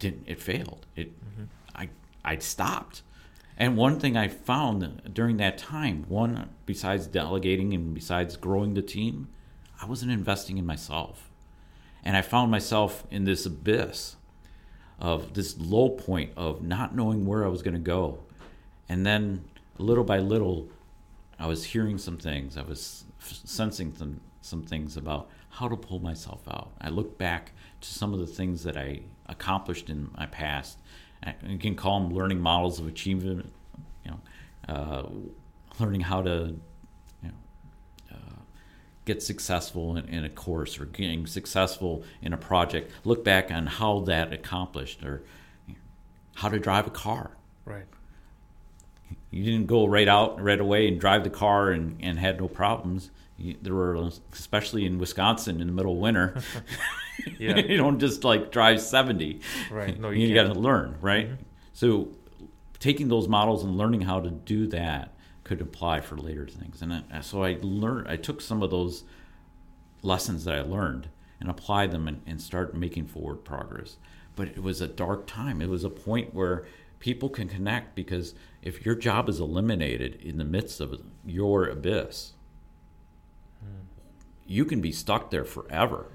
didn't 0.00 0.24
it 0.26 0.40
failed 0.42 0.86
it 0.96 1.12
mm-hmm. 1.12 1.44
I 1.74 1.88
I 2.24 2.38
stopped, 2.38 3.02
and 3.56 3.76
one 3.76 4.00
thing 4.00 4.16
I 4.16 4.28
found 4.28 5.10
during 5.14 5.36
that 5.36 5.56
time, 5.56 6.04
one 6.08 6.50
besides 6.66 7.06
delegating 7.06 7.72
and 7.72 7.94
besides 7.94 8.36
growing 8.36 8.74
the 8.74 8.82
team, 8.82 9.28
I 9.80 9.86
wasn't 9.86 10.10
investing 10.10 10.58
in 10.58 10.66
myself, 10.66 11.30
and 12.04 12.16
I 12.16 12.22
found 12.22 12.50
myself 12.50 13.04
in 13.10 13.24
this 13.24 13.46
abyss 13.46 14.16
of 15.00 15.34
this 15.34 15.56
low 15.58 15.88
point 15.88 16.32
of 16.36 16.62
not 16.62 16.94
knowing 16.94 17.24
where 17.24 17.44
I 17.44 17.48
was 17.48 17.62
going 17.62 17.74
to 17.74 17.80
go. 17.80 18.18
And 18.88 19.06
then 19.06 19.44
little 19.78 20.04
by 20.04 20.18
little, 20.18 20.68
I 21.38 21.46
was 21.46 21.64
hearing 21.64 21.96
some 21.96 22.18
things. 22.18 22.56
I 22.56 22.62
was 22.62 23.04
f- 23.20 23.40
sensing 23.44 23.94
some, 23.94 24.20
some 24.42 24.62
things 24.62 24.96
about 24.96 25.30
how 25.48 25.68
to 25.68 25.76
pull 25.76 26.00
myself 26.00 26.42
out. 26.48 26.72
I 26.80 26.90
look 26.90 27.16
back 27.16 27.52
to 27.80 27.88
some 27.88 28.12
of 28.12 28.20
the 28.20 28.26
things 28.26 28.62
that 28.64 28.76
I 28.76 29.00
accomplished 29.30 29.88
in 29.88 30.10
my 30.18 30.26
past. 30.26 30.78
You 31.46 31.58
can 31.58 31.74
call 31.74 32.00
them 32.00 32.14
learning 32.14 32.40
models 32.40 32.78
of 32.78 32.86
achievement, 32.86 33.52
you 34.04 34.10
know, 34.10 34.20
uh, 34.68 35.08
learning 35.78 36.02
how 36.02 36.22
to 36.22 36.56
you 37.22 37.28
know, 37.28 37.34
uh, 38.12 38.40
get 39.04 39.22
successful 39.22 39.96
in, 39.96 40.08
in, 40.08 40.24
a 40.24 40.30
course 40.30 40.80
or 40.80 40.86
getting 40.86 41.26
successful 41.26 42.04
in 42.22 42.32
a 42.32 42.36
project. 42.36 42.90
Look 43.04 43.24
back 43.24 43.50
on 43.50 43.66
how 43.66 44.00
that 44.00 44.32
accomplished 44.32 45.02
or 45.04 45.22
you 45.66 45.74
know, 45.74 45.80
how 46.36 46.48
to 46.48 46.58
drive 46.58 46.86
a 46.86 46.90
car. 46.90 47.32
Right. 47.64 47.84
You 49.30 49.44
didn't 49.44 49.66
go 49.66 49.86
right 49.86 50.08
out 50.08 50.42
right 50.42 50.60
away 50.60 50.88
and 50.88 50.98
drive 50.98 51.22
the 51.24 51.30
car 51.30 51.70
and, 51.70 51.98
and 52.00 52.18
had 52.18 52.40
no 52.40 52.48
problems. 52.48 53.10
You, 53.38 53.56
there 53.62 53.74
were, 53.74 54.10
especially 54.32 54.84
in 54.86 54.98
Wisconsin 54.98 55.60
in 55.60 55.66
the 55.66 55.72
middle 55.72 55.92
of 55.92 55.98
winter, 55.98 56.42
yeah. 57.38 57.56
you 57.58 57.76
don't 57.76 57.98
just 57.98 58.24
like 58.24 58.50
drive 58.50 58.80
70. 58.80 59.40
Right. 59.70 59.98
No, 59.98 60.10
you, 60.10 60.28
you 60.28 60.34
got 60.34 60.52
to 60.52 60.58
learn, 60.58 60.96
right? 61.00 61.28
Mm-hmm. 61.28 61.42
So 61.72 62.08
taking 62.78 63.08
those 63.08 63.28
models 63.28 63.62
and 63.62 63.76
learning 63.76 64.02
how 64.02 64.20
to 64.20 64.30
do 64.30 64.66
that 64.68 65.12
could 65.44 65.60
apply 65.60 66.00
for 66.00 66.16
later 66.16 66.46
things. 66.46 66.82
And 66.82 67.04
I, 67.12 67.20
so 67.20 67.42
I 67.42 67.58
learned, 67.60 68.08
I 68.08 68.16
took 68.16 68.40
some 68.40 68.62
of 68.62 68.70
those 68.70 69.04
lessons 70.02 70.44
that 70.44 70.54
I 70.54 70.62
learned 70.62 71.08
and 71.40 71.50
applied 71.50 71.90
them 71.90 72.06
and, 72.08 72.22
and 72.26 72.40
start 72.40 72.74
making 72.74 73.06
forward 73.06 73.44
progress. 73.44 73.96
But 74.36 74.48
it 74.48 74.62
was 74.62 74.80
a 74.80 74.88
dark 74.88 75.26
time. 75.26 75.60
It 75.60 75.68
was 75.68 75.84
a 75.84 75.90
point 75.90 76.34
where 76.34 76.64
people 77.00 77.28
can 77.28 77.48
connect 77.48 77.94
because 77.94 78.34
if 78.62 78.84
your 78.84 78.94
job 78.94 79.28
is 79.28 79.40
eliminated 79.40 80.20
in 80.22 80.38
the 80.38 80.44
midst 80.44 80.80
of 80.80 81.00
your 81.24 81.66
abyss, 81.66 82.32
hmm. 83.60 83.86
you 84.46 84.64
can 84.64 84.80
be 84.80 84.92
stuck 84.92 85.30
there 85.30 85.44
forever. 85.44 86.06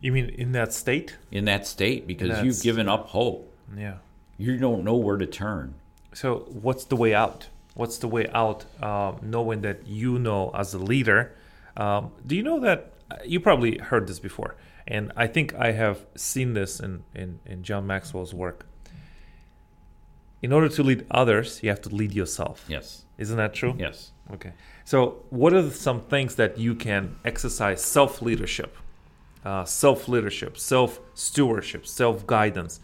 You 0.00 0.12
mean 0.12 0.30
in 0.30 0.52
that 0.52 0.72
state? 0.72 1.16
In 1.30 1.44
that 1.44 1.66
state 1.66 2.06
because 2.06 2.42
you've 2.42 2.62
given 2.62 2.88
up 2.88 3.08
hope. 3.08 3.52
Yeah. 3.76 3.96
You 4.38 4.56
don't 4.56 4.84
know 4.84 4.96
where 4.96 5.18
to 5.18 5.26
turn. 5.26 5.74
So, 6.12 6.46
what's 6.48 6.84
the 6.84 6.96
way 6.96 7.14
out? 7.14 7.48
What's 7.74 7.98
the 7.98 8.08
way 8.08 8.26
out? 8.28 8.64
Um, 8.82 9.18
knowing 9.22 9.60
that 9.60 9.86
you 9.86 10.18
know 10.18 10.50
as 10.54 10.74
a 10.74 10.78
leader, 10.78 11.36
um, 11.76 12.12
do 12.26 12.34
you 12.34 12.42
know 12.42 12.58
that 12.60 12.92
you 13.24 13.40
probably 13.40 13.78
heard 13.78 14.08
this 14.08 14.18
before? 14.18 14.56
And 14.86 15.12
I 15.16 15.26
think 15.26 15.54
I 15.54 15.72
have 15.72 16.04
seen 16.16 16.54
this 16.54 16.80
in, 16.80 17.04
in, 17.14 17.38
in 17.46 17.62
John 17.62 17.86
Maxwell's 17.86 18.34
work. 18.34 18.66
In 20.42 20.52
order 20.52 20.68
to 20.70 20.82
lead 20.82 21.06
others, 21.10 21.62
you 21.62 21.68
have 21.68 21.82
to 21.82 21.94
lead 21.94 22.12
yourself. 22.12 22.64
Yes. 22.66 23.04
Isn't 23.18 23.36
that 23.36 23.52
true? 23.54 23.74
Yes. 23.78 24.12
Okay. 24.32 24.52
So, 24.84 25.22
what 25.28 25.52
are 25.52 25.70
some 25.70 26.00
things 26.00 26.36
that 26.36 26.58
you 26.58 26.74
can 26.74 27.16
exercise 27.24 27.82
self 27.84 28.22
leadership, 28.22 28.76
uh, 29.44 29.64
self 29.64 30.08
leadership, 30.08 30.58
self 30.58 31.00
stewardship, 31.14 31.86
self 31.86 32.26
guidance 32.26 32.80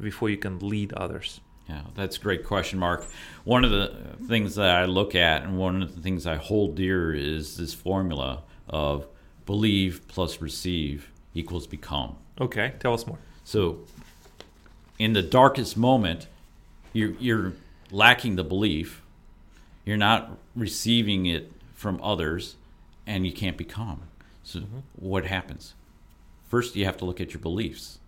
before 0.00 0.30
you 0.30 0.36
can 0.36 0.58
lead 0.58 0.92
others? 0.94 1.40
Yeah, 1.68 1.82
that's 1.94 2.16
a 2.16 2.20
great 2.20 2.44
question, 2.44 2.80
Mark. 2.80 3.06
One 3.44 3.64
of 3.64 3.70
the 3.70 3.94
things 4.26 4.56
that 4.56 4.70
I 4.70 4.86
look 4.86 5.14
at 5.14 5.44
and 5.44 5.56
one 5.56 5.82
of 5.82 5.94
the 5.94 6.00
things 6.00 6.26
I 6.26 6.34
hold 6.34 6.74
dear 6.74 7.14
is 7.14 7.56
this 7.56 7.72
formula 7.72 8.42
of 8.68 9.06
believe 9.46 10.02
plus 10.08 10.40
receive 10.40 11.10
equals 11.32 11.68
become. 11.68 12.16
Okay, 12.40 12.74
tell 12.80 12.92
us 12.94 13.06
more. 13.06 13.18
So, 13.44 13.80
in 14.98 15.12
the 15.12 15.22
darkest 15.22 15.76
moment, 15.76 16.26
you're, 16.92 17.12
you're 17.20 17.52
lacking 17.92 18.36
the 18.36 18.44
belief, 18.44 19.02
you're 19.84 19.96
not 19.96 20.36
receiving 20.56 21.26
it 21.26 21.52
from 21.74 22.00
others, 22.02 22.56
and 23.06 23.24
you 23.24 23.32
can't 23.32 23.56
become. 23.56 24.02
So, 24.42 24.60
mm-hmm. 24.60 24.78
what 24.96 25.24
happens? 25.26 25.74
First, 26.50 26.74
you 26.74 26.84
have 26.84 26.96
to 26.98 27.04
look 27.04 27.20
at 27.20 27.32
your 27.32 27.40
beliefs. 27.40 28.00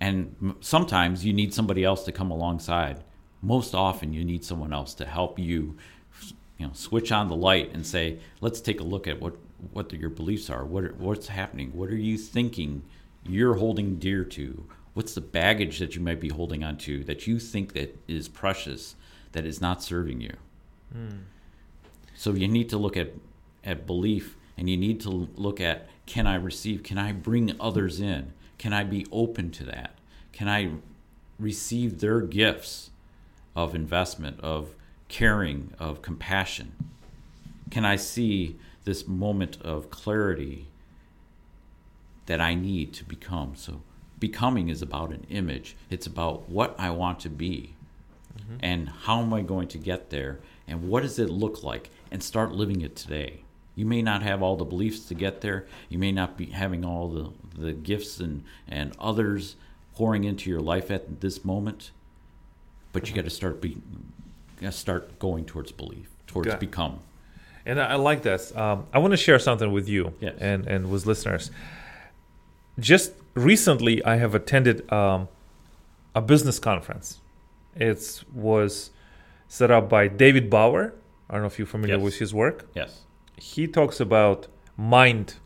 And 0.00 0.56
sometimes 0.60 1.26
you 1.26 1.34
need 1.34 1.52
somebody 1.52 1.84
else 1.84 2.04
to 2.04 2.12
come 2.12 2.30
alongside. 2.30 3.04
Most 3.42 3.74
often, 3.74 4.14
you 4.14 4.24
need 4.24 4.44
someone 4.44 4.72
else 4.72 4.94
to 4.94 5.04
help 5.04 5.38
you, 5.38 5.76
you 6.56 6.66
know, 6.66 6.72
switch 6.72 7.12
on 7.12 7.28
the 7.28 7.36
light 7.36 7.70
and 7.74 7.86
say, 7.86 8.18
"Let's 8.40 8.62
take 8.62 8.80
a 8.80 8.84
look 8.84 9.06
at 9.06 9.20
what 9.20 9.36
what 9.72 9.92
your 9.92 10.08
beliefs 10.08 10.48
are. 10.48 10.64
What 10.64 10.84
are, 10.84 10.94
what's 10.94 11.28
happening? 11.28 11.70
What 11.74 11.90
are 11.90 11.96
you 11.96 12.16
thinking? 12.16 12.82
You're 13.26 13.56
holding 13.56 13.98
dear 13.98 14.24
to. 14.24 14.64
What's 14.94 15.14
the 15.14 15.20
baggage 15.20 15.78
that 15.80 15.94
you 15.94 16.00
might 16.00 16.18
be 16.18 16.30
holding 16.30 16.64
on 16.64 16.78
to 16.78 17.04
that 17.04 17.26
you 17.26 17.38
think 17.38 17.74
that 17.74 17.98
is 18.08 18.26
precious, 18.26 18.96
that 19.32 19.44
is 19.44 19.60
not 19.60 19.82
serving 19.82 20.22
you? 20.22 20.34
Mm. 20.96 21.24
So 22.14 22.32
you 22.32 22.48
need 22.48 22.70
to 22.70 22.78
look 22.78 22.96
at 22.96 23.12
at 23.64 23.86
belief, 23.86 24.36
and 24.56 24.70
you 24.70 24.78
need 24.78 25.00
to 25.02 25.10
look 25.36 25.60
at 25.60 25.88
can 26.10 26.26
I 26.26 26.34
receive? 26.34 26.82
Can 26.82 26.98
I 26.98 27.12
bring 27.12 27.54
others 27.60 28.00
in? 28.00 28.32
Can 28.58 28.72
I 28.72 28.82
be 28.82 29.06
open 29.12 29.52
to 29.52 29.64
that? 29.66 29.94
Can 30.32 30.48
I 30.48 30.72
receive 31.38 32.00
their 32.00 32.20
gifts 32.20 32.90
of 33.54 33.76
investment, 33.76 34.40
of 34.40 34.74
caring, 35.06 35.72
of 35.78 36.02
compassion? 36.02 36.72
Can 37.70 37.84
I 37.84 37.94
see 37.94 38.58
this 38.82 39.06
moment 39.06 39.62
of 39.62 39.90
clarity 39.90 40.66
that 42.26 42.40
I 42.40 42.54
need 42.54 42.92
to 42.94 43.04
become? 43.04 43.54
So, 43.54 43.82
becoming 44.18 44.68
is 44.68 44.82
about 44.82 45.10
an 45.10 45.28
image, 45.30 45.76
it's 45.90 46.08
about 46.08 46.48
what 46.48 46.74
I 46.76 46.90
want 46.90 47.20
to 47.20 47.30
be. 47.30 47.76
Mm-hmm. 48.36 48.56
And 48.58 48.88
how 48.88 49.20
am 49.20 49.32
I 49.32 49.42
going 49.42 49.68
to 49.68 49.78
get 49.78 50.10
there? 50.10 50.40
And 50.66 50.88
what 50.88 51.04
does 51.04 51.20
it 51.20 51.30
look 51.30 51.62
like? 51.62 51.88
And 52.10 52.20
start 52.20 52.50
living 52.50 52.80
it 52.80 52.96
today. 52.96 53.44
You 53.74 53.86
may 53.86 54.02
not 54.02 54.22
have 54.22 54.42
all 54.42 54.56
the 54.56 54.64
beliefs 54.64 55.06
to 55.06 55.14
get 55.14 55.40
there. 55.40 55.66
You 55.88 55.98
may 55.98 56.12
not 56.12 56.36
be 56.36 56.46
having 56.46 56.84
all 56.84 57.08
the, 57.08 57.30
the 57.58 57.72
gifts 57.72 58.20
and, 58.20 58.44
and 58.68 58.92
others 58.98 59.56
pouring 59.94 60.24
into 60.24 60.50
your 60.50 60.60
life 60.60 60.90
at 60.90 61.20
this 61.20 61.44
moment, 61.44 61.90
but 62.92 63.08
you 63.08 63.14
got 63.14 63.24
to 63.24 63.30
start 63.30 63.60
be, 63.60 63.76
start 64.70 65.18
going 65.18 65.44
towards 65.44 65.72
belief, 65.72 66.08
towards 66.26 66.54
become. 66.56 67.00
And 67.66 67.80
I, 67.80 67.94
like 67.96 68.22
this. 68.22 68.54
Um, 68.56 68.86
I 68.92 68.98
want 68.98 69.12
to 69.12 69.16
share 69.16 69.38
something 69.38 69.70
with 69.70 69.88
you 69.88 70.14
yes. 70.20 70.34
and, 70.40 70.66
and 70.66 70.90
with 70.90 71.06
listeners. 71.06 71.50
Just 72.78 73.12
recently, 73.34 74.02
I 74.04 74.16
have 74.16 74.34
attended 74.34 74.90
um, 74.90 75.28
a 76.14 76.22
business 76.22 76.58
conference. 76.58 77.18
It 77.76 78.24
was 78.34 78.90
set 79.46 79.70
up 79.70 79.88
by 79.88 80.08
David 80.08 80.50
Bauer. 80.50 80.94
I 81.28 81.34
don't 81.34 81.42
know 81.42 81.46
if 81.46 81.58
you're 81.58 81.66
familiar 81.66 81.96
yes. 81.96 82.04
with 82.04 82.18
his 82.18 82.34
work. 82.34 82.66
Yes 82.74 83.02
he 83.36 83.66
talks 83.66 84.00
about 84.00 84.48
mind 84.76 85.36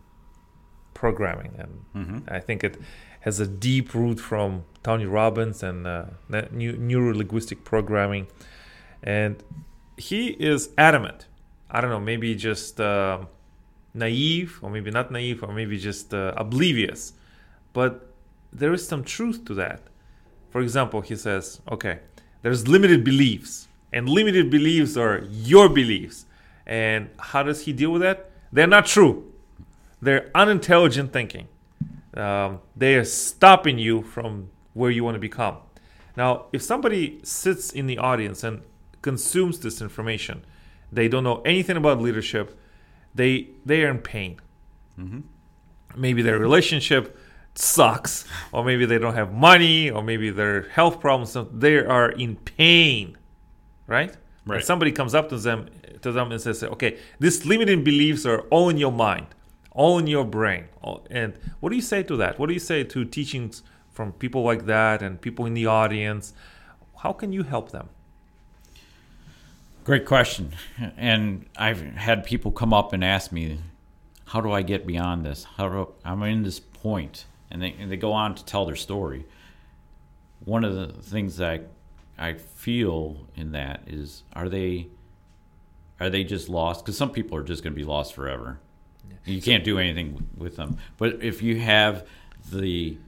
programming, 0.94 1.54
and 1.58 1.84
mm-hmm. 1.94 2.18
I 2.28 2.40
think 2.40 2.64
it 2.64 2.78
has 3.20 3.40
a 3.40 3.46
deep 3.46 3.94
root 3.94 4.20
from 4.20 4.64
Tony 4.82 5.06
Robbins 5.06 5.62
and 5.62 5.86
uh, 5.86 6.04
neuro 6.28 7.14
linguistic 7.14 7.64
programming. 7.64 8.26
And 9.02 9.42
he 9.96 10.28
is 10.28 10.70
adamant. 10.76 11.26
I 11.70 11.80
don't 11.80 11.90
know, 11.90 12.00
maybe 12.00 12.34
just 12.34 12.80
uh, 12.80 13.24
naive, 13.94 14.58
or 14.62 14.70
maybe 14.70 14.90
not 14.90 15.10
naive, 15.10 15.42
or 15.42 15.52
maybe 15.52 15.78
just 15.78 16.12
uh, 16.12 16.34
oblivious. 16.36 17.14
But 17.72 18.12
there 18.52 18.72
is 18.72 18.86
some 18.86 19.02
truth 19.04 19.44
to 19.46 19.54
that. 19.54 19.80
For 20.50 20.60
example, 20.60 21.00
he 21.00 21.16
says, 21.16 21.60
okay, 21.70 22.00
there's 22.42 22.68
limited 22.68 23.02
beliefs, 23.04 23.68
and 23.92 24.08
limited 24.08 24.50
beliefs 24.50 24.96
are 24.96 25.22
your 25.30 25.68
beliefs. 25.68 26.26
And 26.66 27.10
how 27.18 27.42
does 27.42 27.64
he 27.64 27.72
deal 27.72 27.90
with 27.90 28.02
that? 28.02 28.30
They're 28.52 28.66
not 28.66 28.86
true. 28.86 29.32
They're 30.00 30.30
unintelligent 30.34 31.12
thinking. 31.12 31.48
Um, 32.14 32.60
they 32.76 32.94
are 32.94 33.04
stopping 33.04 33.78
you 33.78 34.02
from 34.02 34.50
where 34.72 34.90
you 34.90 35.02
want 35.04 35.14
to 35.16 35.20
become. 35.20 35.58
Now, 36.16 36.46
if 36.52 36.62
somebody 36.62 37.20
sits 37.24 37.72
in 37.72 37.86
the 37.86 37.98
audience 37.98 38.44
and 38.44 38.62
consumes 39.02 39.58
this 39.58 39.80
information, 39.80 40.44
they 40.92 41.08
don't 41.08 41.24
know 41.24 41.42
anything 41.44 41.76
about 41.76 42.00
leadership. 42.00 42.58
They 43.14 43.48
they 43.64 43.82
are 43.82 43.90
in 43.90 43.98
pain. 43.98 44.40
Mm-hmm. 44.98 45.20
Maybe 45.96 46.22
their 46.22 46.38
relationship 46.38 47.18
sucks, 47.54 48.24
or 48.52 48.64
maybe 48.64 48.86
they 48.86 48.98
don't 48.98 49.14
have 49.14 49.32
money, 49.32 49.90
or 49.90 50.02
maybe 50.02 50.30
their 50.30 50.68
health 50.68 51.00
problems. 51.00 51.36
They 51.52 51.78
are 51.78 52.10
in 52.10 52.36
pain, 52.36 53.16
right? 53.86 54.16
Right. 54.46 54.56
And 54.56 54.64
somebody 54.64 54.92
comes 54.92 55.14
up 55.14 55.28
to 55.30 55.38
them 55.38 55.68
to 56.04 56.12
them 56.12 56.30
and 56.30 56.40
says, 56.40 56.62
okay, 56.62 56.98
these 57.18 57.44
limiting 57.44 57.82
beliefs 57.82 58.24
are 58.24 58.42
all 58.50 58.68
in 58.68 58.78
your 58.78 58.92
mind, 58.92 59.26
all 59.72 59.98
in 59.98 60.06
your 60.06 60.24
brain. 60.24 60.66
And 61.10 61.36
what 61.60 61.70
do 61.70 61.76
you 61.76 61.82
say 61.82 62.02
to 62.04 62.16
that? 62.16 62.38
What 62.38 62.46
do 62.46 62.54
you 62.54 62.60
say 62.60 62.84
to 62.84 63.04
teachings 63.04 63.62
from 63.90 64.12
people 64.12 64.42
like 64.42 64.66
that 64.66 65.02
and 65.02 65.20
people 65.20 65.44
in 65.46 65.54
the 65.54 65.66
audience? 65.66 66.32
How 67.02 67.12
can 67.12 67.32
you 67.32 67.42
help 67.42 67.72
them? 67.72 67.88
Great 69.84 70.06
question. 70.06 70.52
And 70.96 71.44
I've 71.58 71.80
had 71.80 72.24
people 72.24 72.52
come 72.52 72.72
up 72.72 72.92
and 72.94 73.04
ask 73.04 73.32
me, 73.32 73.58
how 74.26 74.40
do 74.40 74.50
I 74.50 74.62
get 74.62 74.86
beyond 74.86 75.26
this? 75.26 75.44
How 75.44 75.68
do 75.68 75.88
I'm 76.04 76.22
in 76.22 76.42
this 76.42 76.58
point? 76.58 77.26
And 77.50 77.60
they, 77.60 77.74
and 77.78 77.90
they 77.90 77.96
go 77.98 78.12
on 78.12 78.34
to 78.34 78.44
tell 78.44 78.64
their 78.64 78.76
story. 78.76 79.26
One 80.44 80.64
of 80.64 80.74
the 80.74 80.88
things 81.02 81.36
that 81.36 81.66
I, 82.18 82.28
I 82.28 82.34
feel 82.34 83.26
in 83.36 83.52
that 83.52 83.82
is, 83.86 84.24
are 84.32 84.48
they 84.48 84.88
are 86.00 86.10
they 86.10 86.24
just 86.24 86.48
lost? 86.48 86.84
Because 86.84 86.96
some 86.96 87.10
people 87.10 87.36
are 87.38 87.42
just 87.42 87.62
going 87.62 87.72
to 87.72 87.78
be 87.78 87.84
lost 87.84 88.14
forever. 88.14 88.60
You 89.24 89.40
can't 89.40 89.64
do 89.64 89.78
anything 89.78 90.28
with 90.36 90.56
them. 90.56 90.76
But 90.98 91.22
if 91.22 91.42
you 91.42 91.58
have 91.60 92.06
the 92.50 92.98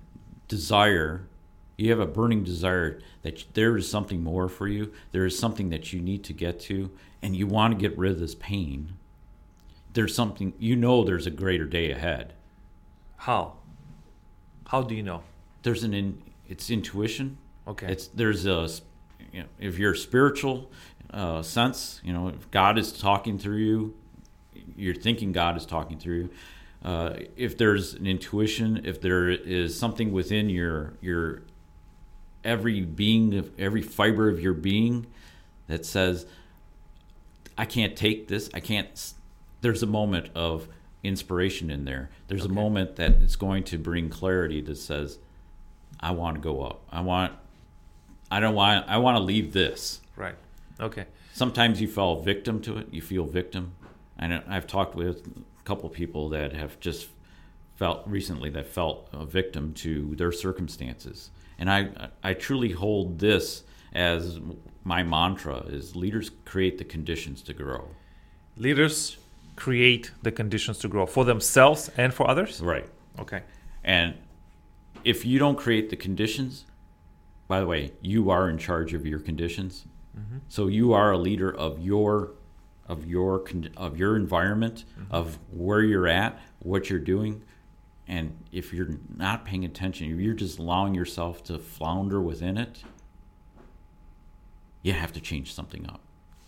desire 0.48 1.28
You 1.76 1.90
have 1.90 2.00
a 2.00 2.06
burning 2.06 2.42
desire 2.42 3.00
that 3.22 3.44
there 3.54 3.76
is 3.76 3.88
something 3.88 4.22
more 4.22 4.48
for 4.48 4.66
you. 4.66 4.92
There 5.12 5.26
is 5.26 5.38
something 5.38 5.68
that 5.70 5.92
you 5.92 6.00
need 6.00 6.24
to 6.24 6.32
get 6.32 6.58
to, 6.60 6.90
and 7.20 7.36
you 7.36 7.46
want 7.46 7.74
to 7.74 7.78
get 7.78 7.96
rid 7.98 8.12
of 8.12 8.20
this 8.20 8.34
pain. 8.34 8.94
There's 9.92 10.14
something 10.14 10.54
you 10.58 10.74
know. 10.74 11.04
There's 11.04 11.26
a 11.26 11.30
greater 11.30 11.66
day 11.66 11.90
ahead. 11.90 12.32
How? 13.18 13.54
How 14.68 14.82
do 14.82 14.94
you 14.94 15.02
know? 15.02 15.22
There's 15.62 15.82
an 15.84 15.92
in, 15.92 16.22
it's 16.48 16.70
intuition. 16.70 17.38
Okay. 17.68 17.92
It's 17.92 18.08
there's 18.08 18.46
a 18.46 18.68
you 19.32 19.42
know, 19.42 19.48
if 19.58 19.78
you're 19.78 19.94
spiritual 19.94 20.70
uh, 21.12 21.42
sense, 21.42 22.00
you 22.04 22.12
know, 22.12 22.28
if 22.28 22.50
God 22.50 22.78
is 22.78 22.92
talking 22.92 23.38
through 23.38 23.56
you, 23.58 23.94
you're 24.76 24.94
thinking 24.94 25.32
God 25.32 25.56
is 25.56 25.64
talking 25.66 25.98
through 25.98 26.16
you. 26.16 26.30
Uh, 26.84 27.14
if 27.36 27.56
there's 27.56 27.94
an 27.94 28.06
intuition, 28.06 28.82
if 28.84 29.00
there 29.00 29.28
is 29.28 29.78
something 29.78 30.12
within 30.12 30.48
your 30.48 30.94
your 31.00 31.42
every 32.44 32.82
being, 32.82 33.50
every 33.58 33.82
fiber 33.82 34.28
of 34.28 34.40
your 34.40 34.52
being 34.52 35.06
that 35.66 35.84
says, 35.84 36.26
"I 37.58 37.64
can't 37.64 37.96
take 37.96 38.28
this. 38.28 38.48
I 38.54 38.60
can't." 38.60 39.12
There's 39.62 39.82
a 39.82 39.86
moment 39.86 40.28
of 40.34 40.68
inspiration 41.02 41.70
in 41.70 41.84
there. 41.86 42.10
There's 42.28 42.42
Okay. 42.42 42.50
a 42.52 42.54
moment 42.54 42.96
that 42.96 43.12
it's 43.22 43.36
going 43.36 43.64
to 43.64 43.78
bring 43.78 44.08
clarity 44.10 44.60
that 44.60 44.76
says, 44.76 45.18
"I 45.98 46.10
want 46.12 46.36
to 46.36 46.40
go 46.40 46.62
up. 46.62 46.82
I 46.90 47.00
want. 47.00 47.32
I 48.30 48.38
don't 48.38 48.54
want. 48.54 48.86
I 48.88 48.98
want 48.98 49.16
to 49.16 49.22
leave 49.22 49.52
this." 49.52 50.00
Right. 50.14 50.36
Okay. 50.80 51.06
sometimes 51.32 51.80
you 51.80 51.88
fall 51.88 52.22
victim 52.22 52.60
to 52.62 52.78
it. 52.78 52.88
You 52.90 53.02
feel 53.02 53.24
victim, 53.24 53.74
and 54.18 54.42
I've 54.48 54.66
talked 54.66 54.94
with 54.94 55.26
a 55.26 55.62
couple 55.64 55.88
people 55.88 56.28
that 56.30 56.52
have 56.52 56.78
just 56.80 57.08
felt 57.76 58.06
recently 58.06 58.50
that 58.50 58.66
felt 58.66 59.08
a 59.12 59.26
victim 59.26 59.74
to 59.74 60.14
their 60.16 60.32
circumstances. 60.32 61.30
And 61.58 61.70
I, 61.70 62.10
I 62.22 62.34
truly 62.34 62.72
hold 62.72 63.18
this 63.18 63.62
as 63.92 64.40
my 64.84 65.02
mantra: 65.02 65.58
is 65.68 65.96
leaders 65.96 66.30
create 66.44 66.78
the 66.78 66.84
conditions 66.84 67.42
to 67.42 67.52
grow. 67.52 67.88
Leaders 68.56 69.18
create 69.56 70.10
the 70.22 70.32
conditions 70.32 70.78
to 70.78 70.88
grow 70.88 71.06
for 71.06 71.24
themselves 71.24 71.90
and 71.96 72.12
for 72.12 72.28
others. 72.28 72.60
Right. 72.60 72.86
Okay. 73.18 73.42
And 73.84 74.14
if 75.04 75.24
you 75.24 75.38
don't 75.38 75.56
create 75.56 75.88
the 75.90 75.96
conditions, 75.96 76.64
by 77.48 77.60
the 77.60 77.66
way, 77.66 77.92
you 78.00 78.30
are 78.30 78.50
in 78.50 78.58
charge 78.58 78.92
of 78.92 79.06
your 79.06 79.20
conditions. 79.20 79.86
Mm-hmm. 80.18 80.38
So 80.48 80.66
you 80.66 80.92
are 80.92 81.12
a 81.12 81.18
leader 81.18 81.54
of 81.54 81.80
your 81.80 82.32
of 82.88 83.06
your 83.06 83.44
of 83.76 83.98
your 83.98 84.16
environment, 84.16 84.84
mm-hmm. 84.98 85.14
of 85.14 85.38
where 85.50 85.82
you're 85.82 86.08
at, 86.08 86.40
what 86.60 86.88
you're 86.88 86.98
doing. 86.98 87.42
And 88.08 88.36
if 88.52 88.72
you're 88.72 88.98
not 89.16 89.44
paying 89.44 89.64
attention, 89.64 90.12
if 90.12 90.20
you're 90.20 90.34
just 90.34 90.58
allowing 90.58 90.94
yourself 90.94 91.42
to 91.44 91.58
flounder 91.58 92.20
within 92.20 92.56
it, 92.56 92.84
you 94.82 94.92
have 94.92 95.12
to 95.14 95.20
change 95.20 95.52
something 95.52 95.86
up. 95.88 96.00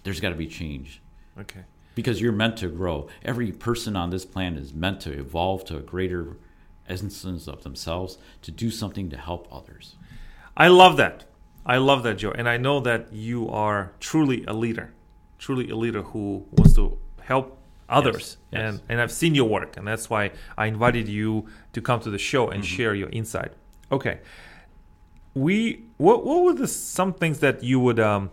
There's 0.05 0.21
got 0.21 0.29
to 0.29 0.37
be 0.37 0.47
change 0.47 1.03
Okay. 1.37 1.65
because 1.97 2.21
you're 2.21 2.31
meant 2.33 2.57
to 2.59 2.69
grow. 2.69 3.09
Every 3.25 3.51
person 3.51 3.97
on 3.97 4.11
this 4.11 4.25
planet 4.25 4.63
is 4.63 4.73
meant 4.73 5.01
to 5.01 5.13
evolve 5.13 5.65
to 5.67 5.77
a 5.77 5.81
greater 5.81 6.37
essence 6.89 7.49
of 7.49 7.65
themselves 7.65 8.19
to 8.43 8.53
do 8.53 8.71
something 8.71 9.11
to 9.11 9.17
help 9.17 9.49
others. 9.53 9.97
I 10.57 10.69
love 10.69 10.97
that. 10.99 11.25
I 11.67 11.77
love 11.79 12.03
that, 12.05 12.17
Joe. 12.19 12.33
And 12.35 12.49
I 12.49 12.57
know 12.57 12.81
that 12.81 13.13
you 13.13 13.49
are 13.51 13.93
truly 14.01 14.45
a 14.47 14.53
leader, 14.53 14.93
truly 15.39 15.69
a 15.69 15.77
leader 15.77 16.03
who 16.03 16.47
wants 16.53 16.75
to 16.75 16.97
help 17.21 17.59
others. 17.89 18.15
Yes, 18.15 18.37
yes. 18.53 18.61
And 18.61 18.81
and 18.89 19.01
I've 19.01 19.13
seen 19.13 19.35
your 19.35 19.49
work, 19.49 19.77
and 19.77 19.87
that's 19.87 20.09
why 20.09 20.31
I 20.57 20.67
invited 20.67 21.09
you 21.09 21.47
to 21.73 21.81
come 21.81 22.01
to 22.01 22.11
the 22.11 22.19
show 22.19 22.49
and 22.49 22.65
share 22.65 22.95
your 22.95 23.11
insight. 23.11 23.53
Okay. 23.93 24.21
We 25.35 25.85
what 25.99 26.25
what 26.25 26.43
were 26.43 26.55
the 26.55 26.67
some 26.69 27.13
things 27.13 27.41
that 27.41 27.63
you 27.63 27.79
would 27.81 28.01
um, 28.01 28.31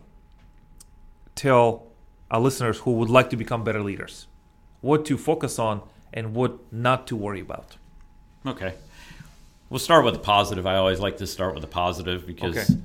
tell 1.36 1.88
our 2.32 2.39
listeners 2.39 2.79
who 2.79 2.91
would 2.94 3.10
like 3.10 3.29
to 3.32 3.38
become 3.38 3.63
better 3.63 3.82
leaders? 3.82 4.27
What 4.82 5.06
to 5.06 5.17
focus 5.17 5.60
on 5.60 5.82
and 6.13 6.34
what 6.34 6.71
not 6.71 7.08
to 7.08 7.15
worry 7.15 7.41
about. 7.41 7.76
Okay. 8.45 8.73
We'll 9.69 9.80
start 9.80 10.06
with 10.06 10.13
the 10.13 10.19
positive. 10.19 10.65
I 10.65 10.76
always 10.76 11.00
like 11.00 11.17
to 11.17 11.28
start 11.28 11.54
with 11.54 11.62
the 11.62 11.67
positive 11.67 12.26
because 12.26 12.58
Okay. 12.58 12.82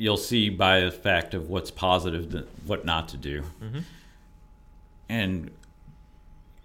You'll 0.00 0.16
see 0.16 0.48
by 0.48 0.80
the 0.80 0.90
fact 0.90 1.34
of 1.34 1.50
what's 1.50 1.70
positive 1.70 2.30
that 2.30 2.48
what 2.66 2.86
not 2.86 3.08
to 3.08 3.18
do. 3.18 3.42
Mm-hmm. 3.62 3.80
And 5.10 5.50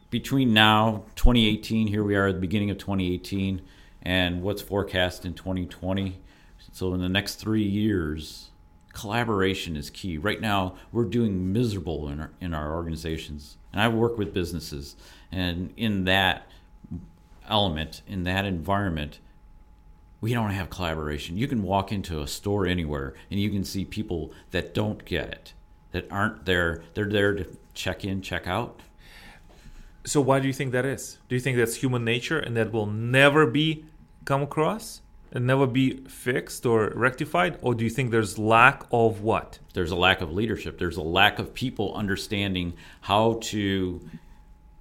between 0.09 0.53
now, 0.53 1.03
2018, 1.15 1.87
here 1.87 2.03
we 2.03 2.15
are 2.15 2.27
at 2.27 2.35
the 2.35 2.39
beginning 2.39 2.69
of 2.69 2.77
2018, 2.77 3.61
and 4.01 4.41
what's 4.41 4.61
forecast 4.61 5.25
in 5.25 5.33
2020. 5.33 6.17
So, 6.71 6.93
in 6.93 7.01
the 7.01 7.09
next 7.09 7.35
three 7.35 7.63
years, 7.63 8.51
collaboration 8.93 9.75
is 9.75 9.89
key. 9.89 10.17
Right 10.17 10.39
now, 10.39 10.75
we're 10.93 11.03
doing 11.03 11.51
miserable 11.51 12.07
in 12.07 12.21
our, 12.21 12.31
in 12.39 12.53
our 12.53 12.73
organizations. 12.73 13.57
And 13.73 13.81
I 13.81 13.89
work 13.89 14.17
with 14.17 14.33
businesses, 14.33 14.95
and 15.29 15.73
in 15.75 16.05
that 16.05 16.47
element, 17.49 18.01
in 18.07 18.23
that 18.23 18.45
environment, 18.45 19.19
we 20.25 20.33
don't 20.33 20.49
have 20.49 20.71
collaboration. 20.71 21.37
You 21.37 21.47
can 21.47 21.61
walk 21.61 21.91
into 21.91 22.19
a 22.23 22.27
store 22.27 22.65
anywhere 22.65 23.13
and 23.29 23.39
you 23.39 23.51
can 23.51 23.63
see 23.63 23.85
people 23.85 24.31
that 24.49 24.73
don't 24.73 25.05
get 25.05 25.29
it, 25.29 25.53
that 25.91 26.11
aren't 26.11 26.45
there. 26.45 26.81
They're 26.95 27.07
there 27.07 27.35
to 27.35 27.45
check 27.75 28.03
in, 28.03 28.23
check 28.23 28.47
out. 28.47 28.79
So 30.03 30.19
why 30.21 30.39
do 30.39 30.47
you 30.47 30.53
think 30.53 30.71
that 30.71 30.83
is? 30.83 31.19
Do 31.29 31.35
you 31.35 31.39
think 31.39 31.57
that's 31.57 31.75
human 31.75 32.03
nature 32.03 32.39
and 32.39 32.57
that 32.57 32.71
will 32.71 32.87
never 32.87 33.45
be 33.45 33.85
come 34.25 34.41
across 34.41 35.01
and 35.31 35.45
never 35.45 35.67
be 35.67 35.97
fixed 36.07 36.65
or 36.65 36.91
rectified? 36.95 37.59
Or 37.61 37.75
do 37.75 37.83
you 37.83 37.91
think 37.91 38.09
there's 38.09 38.39
lack 38.39 38.81
of 38.91 39.21
what? 39.21 39.59
There's 39.75 39.91
a 39.91 39.95
lack 39.95 40.21
of 40.21 40.33
leadership. 40.33 40.79
There's 40.79 40.97
a 40.97 41.03
lack 41.03 41.37
of 41.37 41.53
people 41.53 41.93
understanding 41.93 42.73
how 43.01 43.37
to 43.43 44.01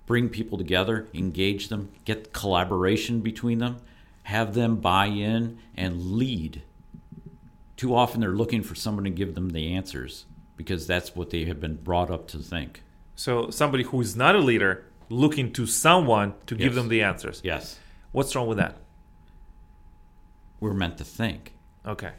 bring 0.06 0.30
people 0.30 0.56
together, 0.56 1.06
engage 1.12 1.68
them, 1.68 1.90
get 2.06 2.32
collaboration 2.32 3.20
between 3.20 3.58
them, 3.58 3.82
have 4.24 4.54
them 4.54 4.76
buy 4.76 5.06
in 5.06 5.58
and 5.76 6.00
lead. 6.12 6.62
Too 7.76 7.94
often 7.94 8.20
they're 8.20 8.30
looking 8.30 8.62
for 8.62 8.74
someone 8.74 9.04
to 9.04 9.10
give 9.10 9.34
them 9.34 9.50
the 9.50 9.72
answers 9.74 10.26
because 10.56 10.86
that's 10.86 11.16
what 11.16 11.30
they 11.30 11.44
have 11.44 11.60
been 11.60 11.76
brought 11.76 12.10
up 12.10 12.28
to 12.28 12.38
think. 12.38 12.82
So 13.16 13.50
somebody 13.50 13.84
who 13.84 14.00
is 14.00 14.14
not 14.16 14.34
a 14.34 14.38
leader 14.38 14.84
looking 15.08 15.52
to 15.52 15.66
someone 15.66 16.34
to 16.46 16.54
give 16.54 16.74
them 16.74 16.88
the 16.88 17.02
answers. 17.02 17.40
Yes, 17.44 17.78
What's 18.12 18.34
wrong 18.36 18.46
with 18.46 18.58
that? 18.58 18.76
we're 20.60 20.72
meant 20.72 20.98
to 20.98 21.04
think. 21.04 21.52
Okay. 21.86 22.12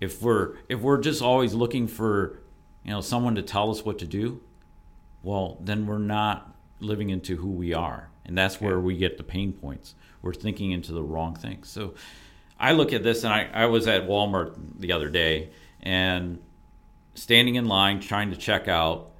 if 0.00 0.20
we're 0.20 0.54
if 0.68 0.80
we're 0.80 1.00
just 1.00 1.22
always 1.22 1.54
looking 1.54 1.86
for 1.88 2.38
you 2.84 2.90
know 2.90 3.00
someone 3.00 3.34
to 3.36 3.42
tell 3.42 3.70
us 3.70 3.82
what 3.84 3.98
to 3.98 4.06
do 4.06 4.42
well 5.22 5.56
then 5.62 5.86
we're 5.86 5.96
not 5.96 6.54
living 6.80 7.08
into 7.08 7.36
who 7.36 7.48
we 7.48 7.72
are 7.72 8.10
and 8.26 8.36
that's 8.36 8.60
where 8.60 8.78
we 8.78 8.94
get 8.98 9.16
the 9.16 9.22
pain 9.24 9.54
points 9.54 9.94
we're 10.26 10.34
thinking 10.34 10.72
into 10.72 10.92
the 10.92 11.02
wrong 11.02 11.34
things 11.34 11.68
so 11.70 11.94
i 12.58 12.72
look 12.72 12.92
at 12.92 13.02
this 13.02 13.24
and 13.24 13.32
i, 13.32 13.48
I 13.52 13.66
was 13.66 13.86
at 13.86 14.06
walmart 14.06 14.54
the 14.78 14.92
other 14.92 15.08
day 15.08 15.50
and 15.80 16.38
standing 17.14 17.54
in 17.54 17.66
line 17.66 18.00
trying 18.00 18.30
to 18.30 18.36
check 18.36 18.68
out 18.68 19.12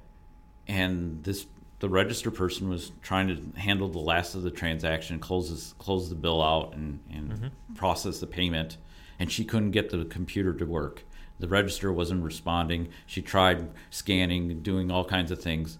and 0.67 1.23
this 1.23 1.45
the 1.79 1.89
register 1.89 2.31
person 2.31 2.69
was 2.69 2.91
trying 3.03 3.27
to 3.27 3.59
handle 3.59 3.87
the 3.87 3.99
last 3.99 4.33
of 4.33 4.41
the 4.41 4.51
transaction 4.51 5.19
close 5.19 5.49
this, 5.49 5.73
close 5.73 6.09
the 6.09 6.15
bill 6.15 6.41
out 6.41 6.73
and, 6.73 6.99
and 7.11 7.31
mm-hmm. 7.31 7.73
process 7.75 8.19
the 8.19 8.27
payment 8.27 8.77
and 9.19 9.31
she 9.31 9.43
couldn't 9.43 9.71
get 9.71 9.89
the 9.89 10.05
computer 10.05 10.53
to 10.53 10.65
work. 10.65 11.03
The 11.39 11.47
register 11.47 11.91
wasn't 11.93 12.23
responding. 12.23 12.89
She 13.05 13.21
tried 13.21 13.69
scanning 13.89 14.61
doing 14.61 14.91
all 14.91 15.05
kinds 15.05 15.31
of 15.31 15.41
things 15.41 15.77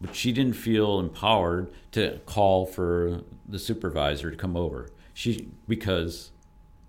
but 0.00 0.14
she 0.14 0.32
didn't 0.32 0.54
feel 0.54 1.00
empowered 1.00 1.70
to 1.92 2.20
call 2.26 2.66
for 2.66 3.22
the 3.46 3.58
supervisor 3.58 4.30
to 4.30 4.36
come 4.36 4.56
over. 4.56 4.88
She 5.14 5.48
because 5.66 6.30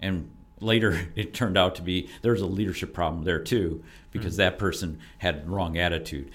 and 0.02 0.32
later 0.60 1.10
it 1.16 1.34
turned 1.34 1.58
out 1.58 1.76
to 1.76 1.82
be 1.82 2.10
there 2.22 2.32
was 2.32 2.42
a 2.42 2.48
leadership 2.48 2.94
problem 2.94 3.24
there 3.24 3.40
too 3.40 3.84
because 4.12 4.34
mm-hmm. 4.34 4.42
that 4.42 4.60
person 4.60 5.00
had 5.20 5.46
the 5.46 5.50
wrong 5.50 5.78
attitude. 5.78 6.32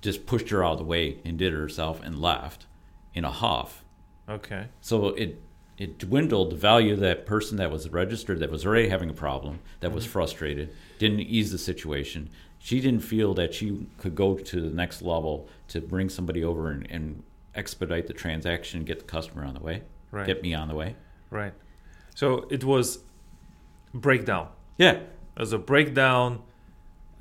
Just 0.00 0.26
pushed 0.26 0.50
her 0.50 0.64
out 0.64 0.72
of 0.72 0.78
the 0.78 0.84
way 0.84 1.18
and 1.24 1.38
did 1.38 1.52
it 1.52 1.56
herself 1.56 2.00
and 2.02 2.20
left 2.20 2.66
in 3.14 3.24
a 3.24 3.30
huff. 3.30 3.84
Okay. 4.28 4.66
so 4.80 5.08
it 5.08 5.40
it 5.78 5.96
dwindled 5.98 6.50
the 6.50 6.56
value 6.56 6.92
of 6.92 7.00
that 7.00 7.24
person 7.24 7.56
that 7.56 7.70
was 7.70 7.88
registered 7.88 8.40
that 8.40 8.50
was 8.50 8.66
already 8.66 8.88
having 8.88 9.08
a 9.08 9.14
problem 9.14 9.60
that 9.80 9.92
was 9.92 10.04
frustrated 10.04 10.68
didn't 10.98 11.20
ease 11.20 11.50
the 11.52 11.58
situation 11.58 12.28
she 12.58 12.80
didn't 12.80 13.00
feel 13.00 13.32
that 13.34 13.54
she 13.54 13.86
could 13.98 14.14
go 14.16 14.34
to 14.36 14.60
the 14.60 14.70
next 14.70 15.00
level 15.02 15.48
to 15.68 15.80
bring 15.80 16.08
somebody 16.08 16.42
over 16.42 16.70
and, 16.70 16.86
and 16.90 17.22
expedite 17.54 18.06
the 18.08 18.12
transaction 18.12 18.84
get 18.84 18.98
the 18.98 19.04
customer 19.04 19.44
on 19.44 19.54
the 19.54 19.60
way 19.60 19.82
Right. 20.10 20.26
get 20.26 20.42
me 20.42 20.54
on 20.54 20.68
the 20.68 20.74
way 20.74 20.96
Right. 21.30 21.52
So 22.14 22.46
it 22.50 22.64
was 22.64 22.98
breakdown. 23.94 24.48
yeah 24.78 25.00
As 25.36 25.52
a 25.52 25.58
breakdown 25.58 26.42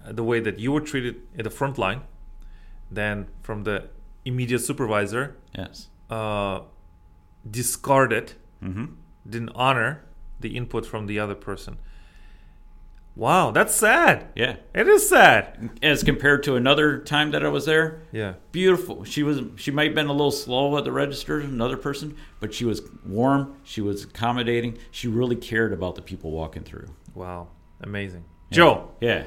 uh, 0.05 0.13
the 0.13 0.23
way 0.23 0.39
that 0.39 0.57
you 0.59 0.71
were 0.71 0.81
treated 0.81 1.15
at 1.37 1.43
the 1.43 1.49
front 1.49 1.77
line, 1.77 2.01
then 2.89 3.27
from 3.43 3.63
the 3.63 3.89
immediate 4.25 4.59
supervisor, 4.59 5.35
yes 5.55 5.89
uh, 6.09 6.61
discarded, 7.49 8.33
mm-hmm. 8.63 8.85
didn't 9.29 9.49
honor 9.55 10.03
the 10.39 10.55
input 10.55 10.85
from 10.85 11.07
the 11.07 11.19
other 11.19 11.35
person. 11.35 11.77
Wow, 13.15 13.49
that's 13.49 13.73
sad. 13.73 14.27
Yeah. 14.35 14.57
It 14.75 14.87
is 14.87 15.09
sad. 15.09 15.71
As 15.81 16.03
compared 16.03 16.43
to 16.43 16.55
another 16.55 16.99
time 16.99 17.31
that 17.31 17.43
I 17.43 17.47
was 17.49 17.65
there, 17.65 18.03
Yeah. 18.11 18.33
beautiful. 18.51 19.03
She 19.05 19.23
was 19.23 19.41
she 19.55 19.71
might 19.71 19.85
have 19.87 19.95
been 19.95 20.05
a 20.05 20.11
little 20.11 20.29
slow 20.31 20.77
at 20.77 20.83
the 20.83 20.91
register, 20.91 21.39
another 21.39 21.77
person, 21.77 22.15
but 22.39 22.53
she 22.53 22.63
was 22.63 22.81
warm, 23.03 23.55
she 23.63 23.81
was 23.81 24.03
accommodating, 24.03 24.77
she 24.91 25.07
really 25.07 25.35
cared 25.35 25.73
about 25.73 25.95
the 25.95 26.03
people 26.03 26.29
walking 26.29 26.63
through. 26.63 26.89
Wow. 27.15 27.47
Amazing. 27.81 28.23
Joe, 28.51 28.91
Yeah. 29.01 29.23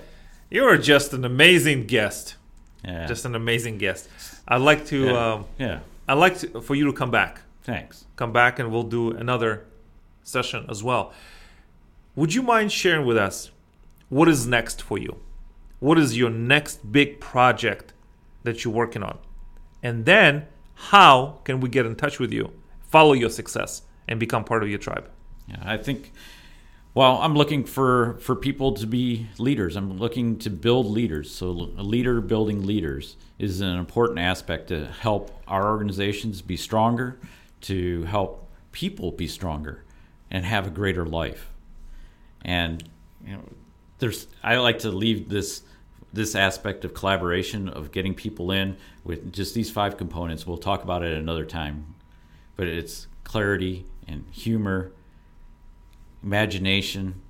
you 0.51 0.65
are 0.65 0.79
just 0.79 1.13
an 1.13 1.25
amazing 1.25 1.87
guest. 1.87 2.37
Yeah. 2.85 3.07
Just 3.07 3.25
an 3.25 3.35
amazing 3.35 3.79
guest. 3.79 4.09
I'd 4.47 4.61
like 4.63 4.87
to 4.87 5.07
yeah. 5.07 5.33
um, 5.33 5.45
yeah. 5.59 5.81
I'd 6.07 6.15
like 6.15 6.39
to, 6.39 6.61
for 6.61 6.77
you 6.77 6.85
to 6.87 6.93
come 6.93 7.11
back. 7.11 7.41
Thanks. 7.63 8.07
Come 8.17 8.33
back 8.33 8.59
and 8.59 8.71
we'll 8.71 8.85
do 8.85 9.11
another 9.11 9.67
session 10.23 10.67
as 10.69 10.83
well. 10.83 11.13
Would 12.17 12.35
you 12.35 12.43
mind 12.43 12.73
sharing 12.73 13.07
with 13.07 13.17
us 13.17 13.51
what 14.09 14.29
is 14.29 14.47
next 14.47 14.83
for 14.83 14.99
you? 14.99 15.21
What 15.79 15.99
is 15.99 16.17
your 16.17 16.31
next 16.31 16.93
big 16.93 17.21
project 17.21 17.93
that 18.43 18.65
you're 18.65 18.75
working 18.75 19.03
on? 19.03 19.19
And 19.83 20.05
then 20.05 20.47
how 20.75 21.41
can 21.45 21.61
we 21.61 21.69
get 21.69 21.87
in 21.87 21.95
touch 21.95 22.19
with 22.19 22.33
you, 22.33 22.53
follow 22.89 23.13
your 23.13 23.31
success, 23.31 23.83
and 24.09 24.19
become 24.19 24.45
part 24.45 24.63
of 24.63 24.69
your 24.69 24.79
tribe? 24.79 25.09
Yeah, 25.47 25.63
I 25.63 25.77
think. 25.77 26.13
Well, 26.93 27.19
I'm 27.19 27.35
looking 27.35 27.65
for 27.65 28.19
for 28.21 28.35
people 28.35 28.73
to 28.73 28.87
be 28.87 29.29
leaders. 29.39 29.77
I'm 29.77 29.97
looking 29.99 30.39
to 30.41 30.51
build 30.51 30.87
leaders. 30.87 31.31
So, 31.31 31.51
a 31.79 31.85
leader 31.85 32.21
building 32.21 32.67
leaders 32.67 33.17
is 33.39 33.61
an 33.61 33.77
important 33.77 34.19
aspect 34.19 34.69
to 34.69 34.87
help 34.87 35.31
our 35.47 35.71
organizations 35.71 36.43
be 36.43 36.57
stronger, 36.57 37.19
to 37.63 38.05
help 38.05 38.49
people 38.73 39.13
be 39.13 39.27
stronger, 39.27 39.85
and 40.31 40.45
have 40.45 40.67
a 40.67 40.71
greater 40.71 41.05
life. 41.05 41.51
And 42.43 42.83
you 43.25 43.33
know, 43.33 43.43
there's 43.99 44.27
I 44.43 44.57
like 44.57 44.81
to 44.81 44.91
leave 44.91 45.29
this 45.29 45.63
this 46.13 46.35
aspect 46.35 46.85
of 46.85 46.93
collaboration 46.95 47.69
of 47.69 47.93
getting 47.93 48.15
people 48.15 48.51
in 48.51 48.77
with 49.05 49.33
just 49.33 49.55
these 49.55 49.71
five 49.71 49.97
components. 49.97 50.47
We'll 50.47 50.59
talk 50.59 50.83
about 50.83 51.03
it 51.03 51.17
another 51.17 51.45
time, 51.45 51.95
but 52.57 52.67
it's 52.67 53.07
clarity 53.25 53.85
and 54.09 54.25
humor 54.33 54.93
imagination, 56.23 57.21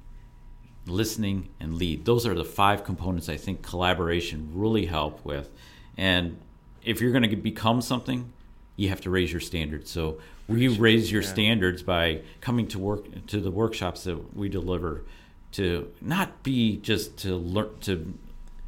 listening, 0.87 1.49
and 1.61 1.75
lead. 1.75 2.05
Those 2.05 2.27
are 2.27 2.35
the 2.35 2.45
five 2.45 2.85
components 2.85 3.29
I 3.29 3.37
think 3.37 3.63
collaboration 3.63 4.51
really 4.55 4.87
help 4.87 5.25
with. 5.25 5.51
And 5.97 6.39
if 6.83 7.01
you're 7.01 7.13
going 7.13 7.29
to 7.29 7.37
become 7.37 7.83
something, 7.83 8.33
you 8.81 8.89
have 8.89 9.03
to 9.03 9.11
raise 9.11 9.31
your 9.31 9.43
standards. 9.43 9.91
So 9.91 10.19
we 10.49 10.69
raise 10.69 11.13
your 11.13 11.23
standards 11.23 11.83
by 11.83 12.23
coming 12.41 12.67
to 12.69 12.79
work 12.79 13.27
to 13.27 13.39
the 13.39 13.51
workshops 13.51 14.05
that 14.05 14.35
we 14.35 14.49
deliver 14.49 15.05
to 15.53 15.93
not 16.01 16.43
be 16.43 16.79
just 16.79 17.19
to 17.19 17.37
learn 17.37 17.79
to 17.83 18.15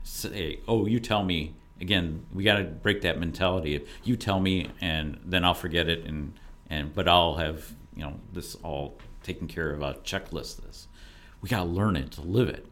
say, 0.02 0.60
"Oh, 0.68 0.86
you 0.86 1.00
tell 1.00 1.24
me." 1.24 1.54
Again, 1.80 2.26
we 2.32 2.44
got 2.44 2.58
to 2.58 2.64
break 2.64 3.00
that 3.00 3.18
mentality 3.18 3.74
of 3.74 3.82
you 4.04 4.16
tell 4.16 4.38
me 4.38 4.70
and 4.80 5.18
then 5.24 5.44
I'll 5.44 5.54
forget 5.54 5.88
it 5.88 6.04
and 6.04 6.34
and 6.70 6.94
but 6.94 7.08
I'll 7.08 7.36
have, 7.36 7.72
you 7.96 8.02
know, 8.04 8.20
this 8.32 8.54
all 8.56 8.98
taken 9.24 9.48
care 9.48 9.72
of 9.72 9.82
I'll 9.82 9.94
checklist 9.94 10.62
this. 10.62 10.86
We 11.40 11.48
got 11.48 11.64
to 11.64 11.64
learn 11.64 11.96
it 11.96 12.12
to 12.12 12.20
live 12.20 12.50
it. 12.50 12.66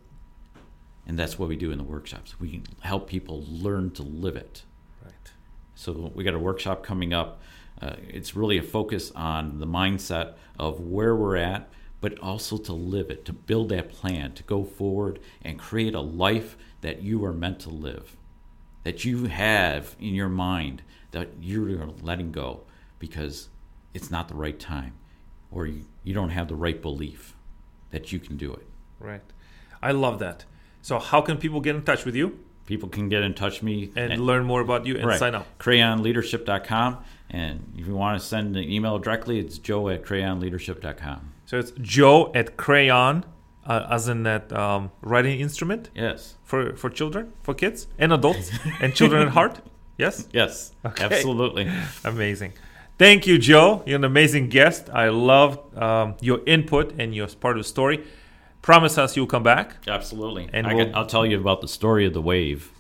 And 1.07 1.19
that's 1.19 1.39
what 1.41 1.49
we 1.49 1.57
do 1.57 1.73
in 1.73 1.79
the 1.79 1.85
workshops. 1.85 2.39
We 2.39 2.63
help 2.81 3.09
people 3.09 3.45
learn 3.49 3.91
to 3.93 4.05
live 4.05 4.37
it. 4.37 4.63
So 5.81 6.13
we 6.15 6.25
got 6.25 6.35
a 6.35 6.39
workshop 6.39 6.83
coming 6.83 7.15
up. 7.15 7.41
Uh, 7.81 7.95
it's 8.07 8.37
really 8.37 8.59
a 8.59 8.63
focus 8.63 9.11
on 9.17 9.61
the 9.61 9.67
mindset 9.67 10.35
of 10.59 10.79
where 10.79 11.17
we're 11.17 11.37
at, 11.37 11.71
but 12.03 12.19
also 12.19 12.59
to 12.59 12.75
live 12.75 13.09
it, 13.09 13.25
to 13.25 13.33
build 13.33 13.71
that 13.71 13.89
plan, 13.89 14.35
to 14.35 14.43
go 14.43 14.63
forward 14.63 15.21
and 15.41 15.59
create 15.59 15.95
a 15.95 16.01
life 16.01 16.59
that 16.83 17.01
you 17.01 17.25
are 17.25 17.33
meant 17.33 17.61
to 17.61 17.71
live, 17.71 18.19
that 18.85 19.07
you 19.07 19.25
have 19.25 19.97
in 19.99 20.15
your 20.15 20.29
mind 20.29 20.83
that 21.13 21.31
you're 21.41 21.87
letting 22.03 22.31
go 22.31 22.61
because 22.99 23.49
it's 23.95 24.11
not 24.11 24.29
the 24.29 24.35
right 24.35 24.61
time 24.61 24.93
or 25.51 25.67
you, 25.67 25.87
you 26.05 26.13
don't 26.13 26.29
have 26.29 26.49
the 26.49 26.55
right 26.55 26.83
belief 26.83 27.35
that 27.91 28.13
you 28.13 28.19
can 28.19 28.37
do 28.37 28.53
it. 28.53 28.67
Right. 28.99 29.23
I 29.81 29.93
love 29.93 30.19
that. 30.19 30.45
So 30.83 30.99
how 30.99 31.23
can 31.23 31.39
people 31.39 31.63
get 31.63 31.75
in 31.75 31.85
touch 31.85 32.05
with 32.05 32.15
you 32.15 32.39
People 32.71 32.89
can 32.89 33.09
get 33.09 33.23
in 33.25 33.35
touch 33.35 33.55
with 33.55 33.63
me 33.65 33.91
and 33.97 34.25
learn 34.25 34.45
more 34.45 34.61
about 34.61 34.87
you 34.87 34.97
and 34.97 35.05
right. 35.05 35.19
sign 35.19 35.35
up? 35.35 35.45
crayonleadership.com. 35.59 36.99
And 37.29 37.73
if 37.77 37.85
you 37.89 37.97
want 37.97 38.21
to 38.21 38.25
send 38.25 38.57
an 38.57 38.63
email 38.63 38.97
directly, 39.01 39.41
it's 39.41 39.59
joe 39.59 39.89
at 39.89 40.05
crayonleadership.com. 40.05 41.33
So 41.47 41.59
it's 41.59 41.73
Joe 41.81 42.31
at 42.33 42.57
Crayon, 42.57 43.25
uh, 43.67 43.89
as 43.91 44.07
in 44.07 44.23
that 44.23 44.53
um, 44.53 44.93
writing 45.03 45.41
instrument 45.41 45.91
Yes. 45.97 46.37
for, 46.45 46.77
for 46.77 46.89
children, 46.91 47.33
for 47.43 47.55
kids, 47.55 47.89
and 47.99 48.13
adults, 48.13 48.53
and 48.81 48.95
children 48.95 49.23
at 49.27 49.33
heart. 49.33 49.61
Yes? 49.99 50.29
Yes. 50.33 50.71
Okay. 50.85 51.05
Absolutely. 51.05 51.69
Amazing. 52.05 52.53
Thank 52.99 53.27
you, 53.27 53.37
Joe. 53.37 53.83
You're 53.85 53.97
an 53.97 54.05
amazing 54.05 54.49
guest. 54.49 54.91
I 54.93 55.09
love 55.09 55.59
um, 55.77 56.15
your 56.21 56.41
input 56.47 57.01
and 57.01 57.15
your 57.17 57.27
part 57.27 57.57
of 57.57 57.65
the 57.65 57.69
story. 57.69 58.05
Promise 58.63 58.99
us 58.99 59.17
you'll 59.17 59.27
come 59.27 59.43
back. 59.43 59.77
Absolutely. 59.89 60.49
And 60.53 60.67
I 60.67 60.75
we'll- 60.75 60.87
will 60.87 60.97
I'll 60.97 61.07
tell 61.07 61.25
you 61.25 61.39
about 61.41 61.61
the 61.61 61.69
story 61.69 62.07
of 62.07 62.13
the 62.15 62.23
wave. 62.23 62.71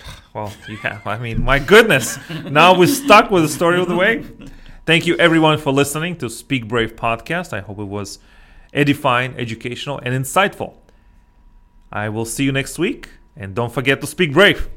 Well, 0.34 0.52
yeah, 0.68 1.00
I 1.06 1.16
mean, 1.18 1.44
my 1.44 1.60
goodness. 1.60 2.18
Now 2.50 2.76
we're 2.76 2.88
stuck 2.88 3.30
with 3.30 3.44
the 3.44 3.48
story 3.48 3.80
of 3.80 3.86
the 3.88 3.94
wave. 3.94 4.50
Thank 4.84 5.06
you, 5.06 5.16
everyone, 5.16 5.58
for 5.58 5.72
listening 5.72 6.16
to 6.16 6.28
Speak 6.28 6.66
Brave 6.66 6.96
podcast. 6.96 7.52
I 7.52 7.60
hope 7.60 7.78
it 7.78 7.84
was 7.84 8.18
edifying, 8.72 9.36
educational, 9.38 10.00
and 10.00 10.12
insightful. 10.12 10.74
I 11.92 12.08
will 12.08 12.24
see 12.24 12.42
you 12.42 12.50
next 12.50 12.80
week. 12.80 13.10
And 13.36 13.54
don't 13.54 13.72
forget 13.72 14.00
to 14.00 14.06
speak 14.08 14.32
brave. 14.32 14.68